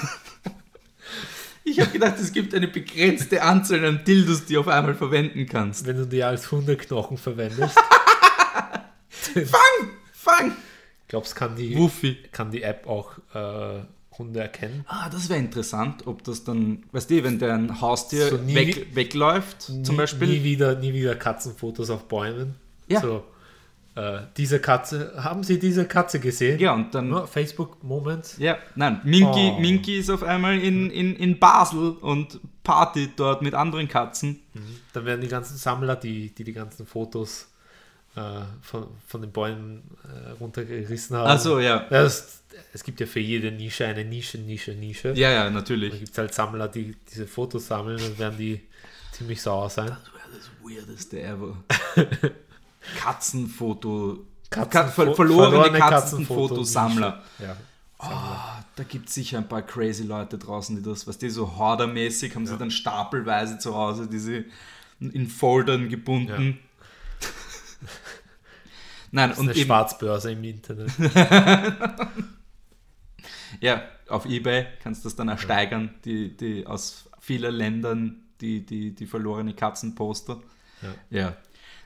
Ich 1.70 1.82
habe 1.82 1.92
gedacht, 1.92 2.16
es 2.20 2.32
gibt 2.32 2.54
eine 2.56 2.70
begrenzte 2.70 3.42
Anzahl 3.42 3.84
an 3.84 4.02
Dildos, 4.06 4.46
die 4.46 4.54
du 4.54 4.62
auf 4.62 4.70
einmal 4.70 4.96
verwenden 4.96 5.46
kannst. 5.46 5.86
Wenn 5.86 5.98
du 5.98 6.06
die 6.06 6.24
als 6.24 6.50
Hundeknochen 6.50 7.18
verwendest, 7.18 7.78
Fang! 9.10 9.90
Fang! 10.14 10.54
glaubst 11.08 11.36
kann 11.36 11.56
die, 11.56 11.76
kann 12.32 12.52
die 12.52 12.64
App 12.64 12.88
auch 12.88 13.18
äh, 13.34 13.82
Hunde 14.18 14.40
erkennen? 14.40 14.86
Ah, 14.88 15.10
das 15.10 15.30
wäre 15.30 15.40
interessant, 15.40 16.08
ob 16.08 16.24
das 16.24 16.44
dann, 16.44 16.84
weißt 16.92 17.10
du, 17.10 17.24
wenn 17.24 17.40
dein 17.40 17.82
Haustier 17.82 18.30
So 18.30 18.48
weg, 18.48 18.96
wegläuft, 18.96 19.62
zum 19.62 19.82
nie, 19.82 19.96
Beispiel. 19.96 20.28
Nie 20.28 20.44
wieder, 20.44 20.76
nie 20.76 20.94
wieder 20.94 21.16
Katzenfotos 21.16 21.90
auf 21.90 22.08
Bäumen. 22.08 22.56
Ja. 22.88 23.02
So, 23.02 23.24
äh, 23.98 24.20
diese 24.38 24.60
Katze, 24.60 25.14
haben 25.18 25.44
Sie 25.44 25.58
diese 25.58 25.88
Katze 25.88 26.20
gesehen? 26.20 26.60
Ja, 26.60 26.74
und 26.74 26.94
dann. 26.94 27.10
Nur 27.10 27.28
Facebook 27.28 27.84
Moment. 27.84 28.38
Ja, 28.38 28.60
nein, 28.76 29.02
Minky, 29.04 29.54
Oh. 29.56 29.60
Minky 29.60 29.98
ist 29.98 30.12
auf 30.12 30.22
einmal 30.22 30.60
in, 30.60 30.92
in, 30.92 31.16
in 31.16 31.40
Basel 31.40 31.94
und 32.02 32.40
Party 32.64 33.10
dort 33.16 33.42
mit 33.42 33.56
anderen 33.56 33.88
Katzen. 33.88 34.40
Dann 34.94 35.06
werden 35.06 35.22
die 35.22 35.28
ganzen 35.28 35.58
Sammler, 35.58 35.96
die 35.96 36.30
die, 36.30 36.44
die 36.44 36.54
ganzen 36.54 36.86
Fotos 36.86 37.50
äh, 38.16 38.22
von, 38.62 38.88
von 39.08 39.22
den 39.22 39.32
Bäumen 39.32 39.84
äh, 40.04 40.32
runtergerissen 40.40 41.18
haben. 41.18 41.30
Achso, 41.32 41.60
ja. 41.60 41.88
Ja, 41.90 42.04
es, 42.04 42.44
gibt 42.84 43.00
ja 43.00 43.08
für 43.08 43.20
jede 43.20 43.52
Nische 43.52 43.86
eine 43.88 44.06
Nische, 44.06 44.38
Nische, 44.38 44.74
Nische. 44.74 45.14
Ja, 45.14 45.32
ja, 45.32 45.44
Da 45.46 45.50
natürlich. 45.50 45.98
gibt 45.98 46.12
es 46.12 46.18
halt 46.20 46.34
Sammler, 46.36 46.68
die 46.68 46.96
diese 47.12 47.26
Fotos 47.26 47.66
sammeln 47.68 48.00
und 48.04 48.20
werden 48.20 48.38
die 48.38 48.62
ziemlich 49.12 49.42
sauer 49.42 49.72
sein. 49.72 49.88
Das 49.90 49.98
wäre 50.14 50.38
das 50.38 50.88
Weirdeste 50.88 51.22
ever. 51.22 51.58
Katzenfoto. 52.96 54.26
Katzenfo- 54.50 54.70
Ka 54.70 54.88
ver 54.88 55.16
verlorene, 55.16 55.50
verlorene 55.52 55.80
Katzenfotosammler. 55.80 57.24
Ja. 57.40 57.58
Ah, 58.00 58.64
da 58.76 58.84
gibt 58.84 59.10
es 59.10 59.16
sicher 59.16 59.40
ein 59.40 59.48
paar 59.48 59.64
crazy 59.64 60.04
Leute 60.04 60.38
draußen, 60.38 60.76
die 60.76 60.84
das, 60.84 61.08
was 61.08 61.18
die 61.18 61.30
so 61.30 61.58
hordermäßig 61.58 62.36
haben 62.36 62.46
sie 62.46 62.58
dann 62.58 62.70
stapelweise 62.72 63.58
zu 63.58 63.76
Hause, 63.76 64.08
diese 64.08 64.46
in 65.00 65.28
Foldern 65.28 65.90
gebunden. 65.90 66.60
Nein, 69.12 69.30
Das 69.30 69.38
ist 69.38 69.42
und 69.42 69.50
eine 69.50 69.58
eben, 69.58 69.66
Schwarzbörse 69.68 70.32
im 70.32 70.44
Internet. 70.44 70.92
ja, 73.62 73.82
auf 74.10 74.26
Ebay 74.26 74.68
kannst 74.84 75.04
du 75.04 75.10
das 75.10 75.16
dann 75.16 75.30
ersteigern, 75.30 75.96
die, 76.06 76.36
die 76.36 76.66
aus 76.68 77.10
vielen 77.20 77.54
Ländern, 77.56 78.22
die, 78.42 78.66
die, 78.66 78.94
die 78.94 79.06
verlorene 79.06 79.54
Katzenposter. 79.54 80.40
Ja. 80.82 81.20
ja. 81.20 81.38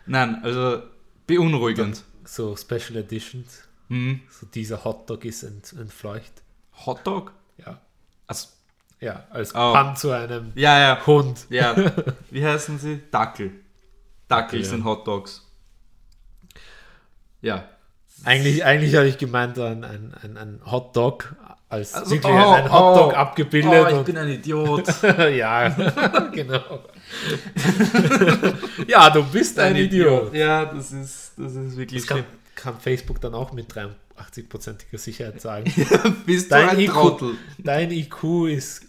Nein, 0.05 0.41
also 0.43 0.83
beunruhigend. 1.27 2.03
So 2.23 2.55
Special 2.55 2.97
Editions. 2.97 3.67
Hm. 3.89 4.21
So 4.29 4.45
dieser 4.45 4.83
Hotdog 4.83 5.25
ist 5.25 5.43
ent, 5.43 5.73
entfleucht. 5.73 6.43
Hotdog? 6.85 7.33
Ja. 7.57 7.79
Also, 8.27 8.47
Ja, 8.99 9.25
als 9.31 9.53
Oh. 9.55 9.73
Pan 9.73 9.95
zu 9.95 10.11
einem 10.11 10.51
ja, 10.55 10.79
ja. 10.79 11.05
Hund. 11.05 11.47
Ja, 11.49 11.75
wie 12.29 12.45
heißen 12.45 12.77
sie? 12.79 13.01
Dackel. 13.11 13.51
Dackel 14.27 14.59
ja. 14.59 14.65
sind 14.65 14.85
Hotdogs. 14.85 15.45
Ja. 17.41 17.67
Eigentlich, 18.23 18.63
eigentlich 18.63 18.95
habe 18.95 19.07
ich 19.07 19.17
gemeint, 19.17 19.57
ein, 19.57 19.83
ein, 19.83 20.13
ein, 20.21 20.37
ein 20.37 20.61
Hotdog 20.65 21.35
als 21.67 21.95
Also, 21.95 22.11
wirklich 22.11 22.33
oh, 22.33 22.51
ein 22.51 22.71
Hotdog 22.71 23.13
oh, 23.13 23.15
abgebildet. 23.15 23.87
Oh, 23.91 23.99
ich 23.99 24.05
bin 24.05 24.17
ein 24.17 24.29
Idiot. 24.29 25.03
ja, 25.35 25.69
genau. 26.33 26.81
Ja, 28.87 29.09
du 29.09 29.23
bist 29.23 29.59
ein, 29.59 29.75
Idiot. 29.75 30.33
Ja, 30.33 30.65
das 30.65 30.91
ist, 30.91 31.33
das 31.37 31.55
ist 31.55 31.77
wirklich 31.77 32.01
Das 32.01 32.07
kann, 32.07 32.25
kann 32.55 32.79
Facebook 32.79 33.19
dann 33.21 33.33
auch 33.33 33.51
mit 33.53 33.71
83%iger 33.73 34.97
Sicherheit 34.97 35.41
sagen. 35.41 35.71
Bist 36.25 36.45
du 36.47 36.55
Dein 36.55 36.69
ein 36.69 36.79
IQ, 36.79 36.91
Trottel? 36.91 37.35
dein 37.57 37.91
IQ 37.91 38.47
ist, 38.49 38.83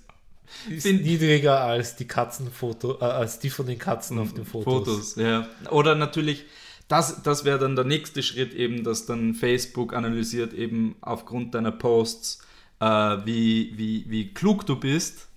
ist 0.68 0.87
niedriger 0.87 1.61
als 1.61 1.96
die 1.96 2.06
Katzenfoto, 2.06 2.98
äh, 3.00 3.04
als 3.04 3.38
die 3.38 3.50
von 3.50 3.66
den 3.66 3.78
Katzen 3.78 4.18
auf 4.18 4.35
den 4.35 4.44
Fotos. 4.44 5.14
Fotos, 5.14 5.16
ja. 5.16 5.48
Oder 5.70 5.94
natürlich, 5.94 6.44
das, 6.88 7.22
das 7.22 7.44
wäre 7.44 7.58
dann 7.58 7.76
der 7.76 7.85
nächste 7.85 8.22
Schritt 8.22 8.54
eben, 8.54 8.85
dass 8.85 9.06
dann 9.06 9.35
Facebook 9.35 9.94
analysiert 9.94 10.52
eben 10.52 10.96
aufgrund 11.00 11.54
deiner 11.54 11.72
Posts, 11.72 12.40
äh, 12.80 12.85
wie, 12.85 13.72
wie, 13.76 14.04
wie 14.08 14.35
klug 14.35 14.66
du 14.66 14.76
bist 14.76 15.14
Ja, 15.16 15.31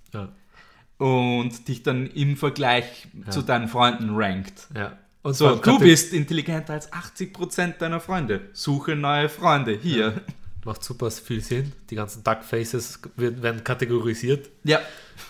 und 0.98 1.68
dich 1.68 1.84
dann 1.84 2.08
im 2.08 2.38
Vergleich 2.38 3.08
zu 3.30 3.42
deinen 3.42 3.68
Freunden 3.68 4.16
rankt. 4.16 4.68
ja. 4.76 4.98
Und 5.24 5.34
So, 5.34 5.56
du 5.56 5.80
bist 5.80 6.14
intelligenter 6.14 6.74
als 6.74 6.94
80% 6.94 7.80
deiner 7.80 8.00
Freunde. 8.00 8.42
Suche 8.54 8.96
neue 8.96 9.28
Freunde. 9.28 9.76
Hier. 9.82 10.22
Macht 10.64 10.84
super 10.84 11.10
viel 11.10 11.42
Sinn. 11.42 11.72
Die 11.90 11.96
ganzen 11.96 12.24
Duckfaces 12.24 13.00
werden, 13.16 13.64
kategorisiert. 13.64 14.50
Ja. 14.64 14.82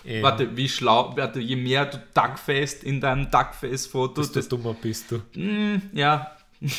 Ähm, 0.04 0.22
Warte, 0.22 0.54
wie 0.54 0.68
schlau, 0.68 1.16
warte, 1.16 1.40
je 1.40 1.56
mehr 1.56 1.86
du 1.86 1.98
Duckfaced 2.12 2.84
in 2.84 3.00
deinem 3.00 3.30
Duckface-Foto, 3.30 4.20
desto 4.20 4.34
desto, 4.34 4.56
dummer 4.56 4.74
bist 4.74 5.10
du. 5.10 5.22
Mm, 5.38 5.80
ja, 5.94 6.30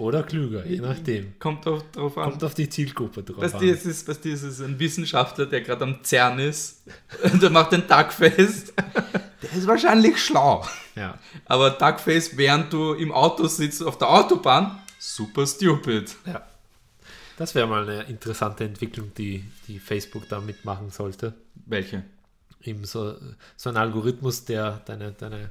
Oder 0.00 0.22
klüger, 0.22 0.64
je 0.64 0.80
nachdem. 0.80 1.38
kommt 1.38 1.66
drauf, 1.66 1.84
drauf 1.92 2.16
an. 2.16 2.30
Kommt 2.30 2.44
auf 2.44 2.54
die 2.54 2.68
Zielgruppe 2.68 3.22
drauf 3.22 3.42
Weißt 3.42 3.56
an. 3.56 3.62
ist, 3.62 4.08
weißt 4.08 4.24
du, 4.24 4.32
es 4.32 4.42
ist 4.42 4.60
ein 4.62 4.78
Wissenschaftler, 4.78 5.44
der 5.44 5.60
gerade 5.60 5.84
am 5.84 6.02
CERN 6.02 6.38
ist. 6.38 6.82
der 7.42 7.50
macht 7.50 7.72
den 7.72 7.86
Duckface. 7.86 8.72
Der 9.42 9.52
ist 9.52 9.66
wahrscheinlich 9.66 10.18
schlau. 10.18 10.66
Ja. 10.96 11.18
Aber 11.44 11.70
Duckface, 11.70 12.36
während 12.38 12.72
du 12.72 12.94
im 12.94 13.12
Auto 13.12 13.46
sitzt 13.46 13.82
auf 13.82 13.98
der 13.98 14.08
Autobahn, 14.08 14.80
super 14.98 15.46
stupid. 15.46 16.16
ja. 16.26 16.46
Das 17.36 17.54
wäre 17.54 17.66
mal 17.66 17.88
eine 17.88 18.02
interessante 18.02 18.64
Entwicklung, 18.64 19.12
die, 19.16 19.44
die 19.66 19.78
Facebook 19.78 20.28
da 20.28 20.40
mitmachen 20.40 20.90
sollte. 20.90 21.32
Welche? 21.66 22.04
Eben 22.62 22.84
so, 22.84 23.16
so 23.56 23.70
ein 23.70 23.78
Algorithmus, 23.78 24.44
der 24.44 24.82
deine, 24.84 25.12
deine 25.12 25.50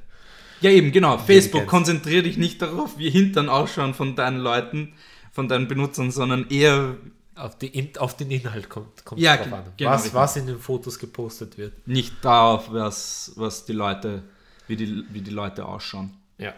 Ja, 0.60 0.70
eben, 0.70 0.92
genau. 0.92 1.18
Facebook, 1.18 1.66
konzentriere 1.66 2.22
dich 2.24 2.36
nicht 2.36 2.60
darauf, 2.60 2.98
wie 2.98 3.10
Hintern 3.10 3.48
ausschauen 3.48 3.94
von 3.94 4.14
deinen 4.16 4.38
Leuten, 4.38 4.94
von 5.32 5.48
deinen 5.48 5.68
Benutzern, 5.68 6.10
sondern 6.10 6.48
eher 6.50 6.96
auf, 7.34 7.56
die, 7.56 7.92
auf 7.98 8.16
den 8.16 8.30
Inhalt 8.30 8.68
kommt, 8.68 9.04
kommt 9.04 9.20
Ja, 9.20 9.36
drauf 9.38 9.52
an. 9.52 9.64
genau, 9.76 9.90
was, 9.92 10.12
was 10.12 10.36
in 10.36 10.46
den 10.46 10.58
Fotos 10.58 10.98
gepostet 10.98 11.56
wird. 11.56 11.86
nicht 11.88 12.22
darauf, 12.22 12.70
was, 12.72 13.32
was 13.36 13.64
die 13.64 13.72
Leute, 13.72 14.22
wie 14.66 14.76
die, 14.76 15.04
wie 15.10 15.22
die 15.22 15.30
Leute 15.30 15.64
ausschauen. 15.64 16.14
Ja. 16.36 16.52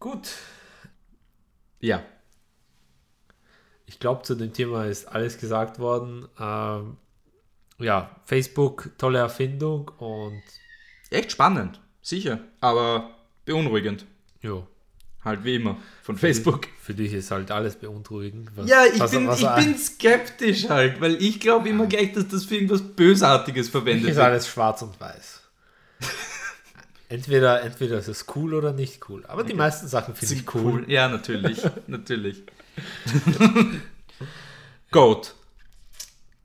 Gut. 0.00 0.30
Ja. 1.80 2.02
Ich 3.86 3.98
glaube, 3.98 4.22
zu 4.22 4.34
dem 4.34 4.54
Thema 4.54 4.86
ist 4.86 5.06
alles 5.06 5.36
gesagt 5.38 5.78
worden. 5.78 6.26
Ähm, 6.40 6.96
ja, 7.78 8.16
Facebook, 8.24 8.90
tolle 8.96 9.18
Erfindung 9.18 9.90
und 9.98 10.42
Echt 11.10 11.32
spannend, 11.32 11.78
sicher, 12.02 12.40
aber 12.60 13.10
beunruhigend. 13.46 14.04
jo, 14.42 14.66
Halt 15.24 15.44
wie 15.44 15.54
immer 15.54 15.76
von 16.02 16.16
Facebook. 16.18 16.66
für 16.80 16.94
dich 16.94 17.12
ist 17.12 17.30
halt 17.30 17.50
alles 17.52 17.76
beunruhigend. 17.76 18.50
Was, 18.56 18.68
Ja, 18.68 18.84
ich, 18.92 18.98
was- 18.98 19.12
bin, 19.12 19.26
was- 19.28 19.40
ich 19.40 19.48
bin 19.54 19.78
skeptisch 19.78 20.68
halt, 20.68 21.00
weil 21.00 21.22
ich 21.22 21.38
glaube 21.38 21.68
immer 21.68 21.86
gleich, 21.86 22.12
dass 22.12 22.26
das 22.28 22.44
für 22.44 22.56
irgendwas 22.56 22.82
Bösartiges 22.82 23.68
verwendet 23.68 24.10
ist 24.10 24.16
wird. 24.16 24.26
alles 24.26 24.48
schwarz 24.48 24.82
und 24.82 25.00
weiß. 25.00 25.40
entweder, 27.08 27.62
entweder 27.62 27.98
ist 27.98 28.08
es 28.08 28.26
cool 28.34 28.54
oder 28.54 28.72
nicht 28.72 29.08
cool. 29.08 29.24
Aber 29.26 29.44
die 29.44 29.54
meisten 29.54 29.86
Sachen 29.86 30.14
finde 30.16 30.34
ich 30.34 30.40
Sind 30.40 30.54
cool. 30.56 30.84
Ja, 30.90 31.08
natürlich, 31.08 31.60
natürlich. 31.86 32.42
Goat. 34.90 35.34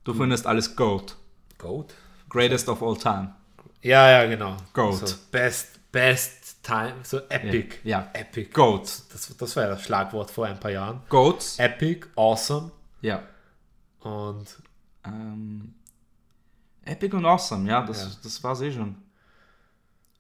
Du 0.03 0.13
findest 0.13 0.45
alles 0.45 0.75
Goat. 0.75 1.15
Goat? 1.57 1.93
Greatest 2.29 2.69
of 2.69 2.81
all 2.83 2.95
time. 2.97 3.33
Ja, 3.81 4.09
ja, 4.11 4.25
genau. 4.25 4.57
Goat. 4.73 5.07
So, 5.07 5.15
best, 5.31 5.91
best 5.91 6.63
time, 6.63 6.95
so 7.03 7.19
epic. 7.29 7.77
Ja. 7.83 8.09
Epic. 8.13 8.49
Goat. 8.51 8.83
Das, 9.13 9.35
das 9.37 9.55
war 9.55 9.63
ja 9.63 9.69
das 9.69 9.83
Schlagwort 9.83 10.31
vor 10.31 10.45
ein 10.47 10.59
paar 10.59 10.71
Jahren. 10.71 11.01
Goats. 11.09 11.57
Epic, 11.59 12.07
awesome 12.15 12.71
Ja. 13.01 13.23
und 14.01 14.45
Ähm, 15.05 15.73
Epic 16.83 17.15
und 17.15 17.25
Awesome, 17.25 17.69
ja, 17.69 17.85
das, 17.85 18.01
Ja. 18.01 18.09
das 18.23 18.43
war's 18.43 18.61
eh 18.61 18.71
schon. 18.71 18.95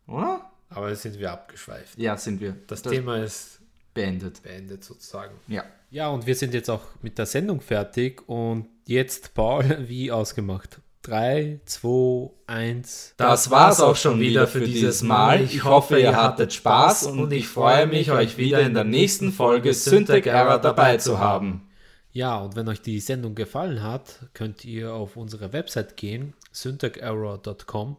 Oder? 0.07 0.49
aber 0.69 0.89
jetzt 0.89 1.01
sind 1.03 1.17
wir 1.17 1.31
abgeschweift. 1.31 1.97
Ja, 1.97 2.17
sind 2.17 2.41
wir. 2.41 2.55
Das, 2.67 2.81
Thema 2.81 3.17
ist 3.17 3.59
beendet. 3.93 4.43
beendet 4.43 4.83
sozusagen. 4.83 5.33
Ja. 5.47 5.63
Ja, 5.89 6.09
und 6.09 6.25
wir 6.25 6.35
sind 6.35 6.53
jetzt 6.53 6.69
auch 6.69 6.83
mit 7.01 7.17
der 7.17 7.25
Sendung 7.25 7.61
fertig 7.61 8.27
und 8.27 8.67
jetzt, 8.85 9.33
Paul, 9.33 9.63
wie 9.87 10.11
ausgemacht. 10.11 10.79
3, 11.07 11.61
2, 11.63 12.31
1. 12.47 13.13
Das 13.15 13.49
war's 13.49 13.79
auch 13.79 13.95
schon 13.95 14.19
wieder 14.19 14.45
für 14.45 14.59
dieses 14.59 15.03
Mal. 15.03 15.41
Ich 15.41 15.63
hoffe, 15.63 15.97
ihr 15.99 16.21
hattet 16.21 16.51
Spaß 16.51 17.05
und 17.05 17.31
ich 17.31 17.47
freue 17.47 17.87
mich, 17.87 18.11
euch 18.11 18.37
wieder 18.37 18.59
in 18.59 18.73
der 18.73 18.83
nächsten 18.83 19.31
Folge 19.31 19.73
Syntec 19.73 20.25
Error 20.25 20.59
dabei 20.59 20.97
zu 20.97 21.17
haben. 21.19 21.69
Ja, 22.11 22.37
und 22.39 22.57
wenn 22.57 22.67
euch 22.67 22.81
die 22.81 22.99
Sendung 22.99 23.35
gefallen 23.35 23.83
hat, 23.83 24.19
könnt 24.33 24.65
ihr 24.65 24.93
auf 24.93 25.15
unsere 25.15 25.53
Website 25.53 25.95
gehen, 25.95 26.33
syntacerror.com 26.51 27.95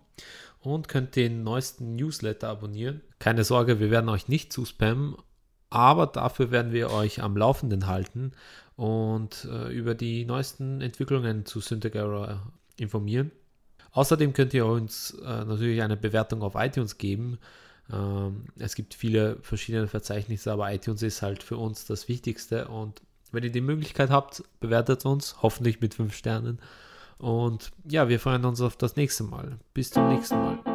und 0.60 0.88
könnt 0.88 1.16
den 1.16 1.44
neuesten 1.44 1.96
Newsletter 1.96 2.48
abonnieren. 2.50 3.00
Keine 3.20 3.44
Sorge, 3.44 3.80
wir 3.80 3.90
werden 3.90 4.10
euch 4.10 4.28
nicht 4.28 4.52
zuspammen, 4.52 5.16
aber 5.70 6.06
dafür 6.06 6.50
werden 6.50 6.72
wir 6.72 6.90
euch 6.90 7.22
am 7.22 7.38
Laufenden 7.38 7.86
halten 7.86 8.32
und 8.76 9.48
äh, 9.50 9.72
über 9.72 9.94
die 9.94 10.26
neuesten 10.26 10.82
Entwicklungen 10.82 11.46
zu 11.46 11.60
Syntac 11.60 11.94
Error 11.94 12.42
informieren. 12.80 13.30
Außerdem 13.92 14.32
könnt 14.32 14.54
ihr 14.54 14.66
uns 14.66 15.16
äh, 15.24 15.44
natürlich 15.44 15.82
eine 15.82 15.96
Bewertung 15.96 16.42
auf 16.42 16.54
iTunes 16.56 16.98
geben. 16.98 17.38
Ähm, 17.92 18.44
es 18.58 18.74
gibt 18.74 18.94
viele 18.94 19.38
verschiedene 19.42 19.88
Verzeichnisse, 19.88 20.52
aber 20.52 20.72
iTunes 20.72 21.02
ist 21.02 21.22
halt 21.22 21.42
für 21.42 21.56
uns 21.56 21.86
das 21.86 22.08
Wichtigste. 22.08 22.68
Und 22.68 23.02
wenn 23.32 23.44
ihr 23.44 23.52
die 23.52 23.60
Möglichkeit 23.60 24.10
habt, 24.10 24.42
bewertet 24.60 25.04
uns, 25.04 25.42
hoffentlich 25.42 25.80
mit 25.80 25.94
5 25.94 26.14
Sternen. 26.14 26.58
Und 27.18 27.72
ja, 27.84 28.08
wir 28.08 28.20
freuen 28.20 28.44
uns 28.44 28.60
auf 28.60 28.76
das 28.76 28.96
nächste 28.96 29.24
Mal. 29.24 29.58
Bis 29.74 29.90
zum 29.90 30.08
nächsten 30.08 30.36
Mal. 30.36 30.67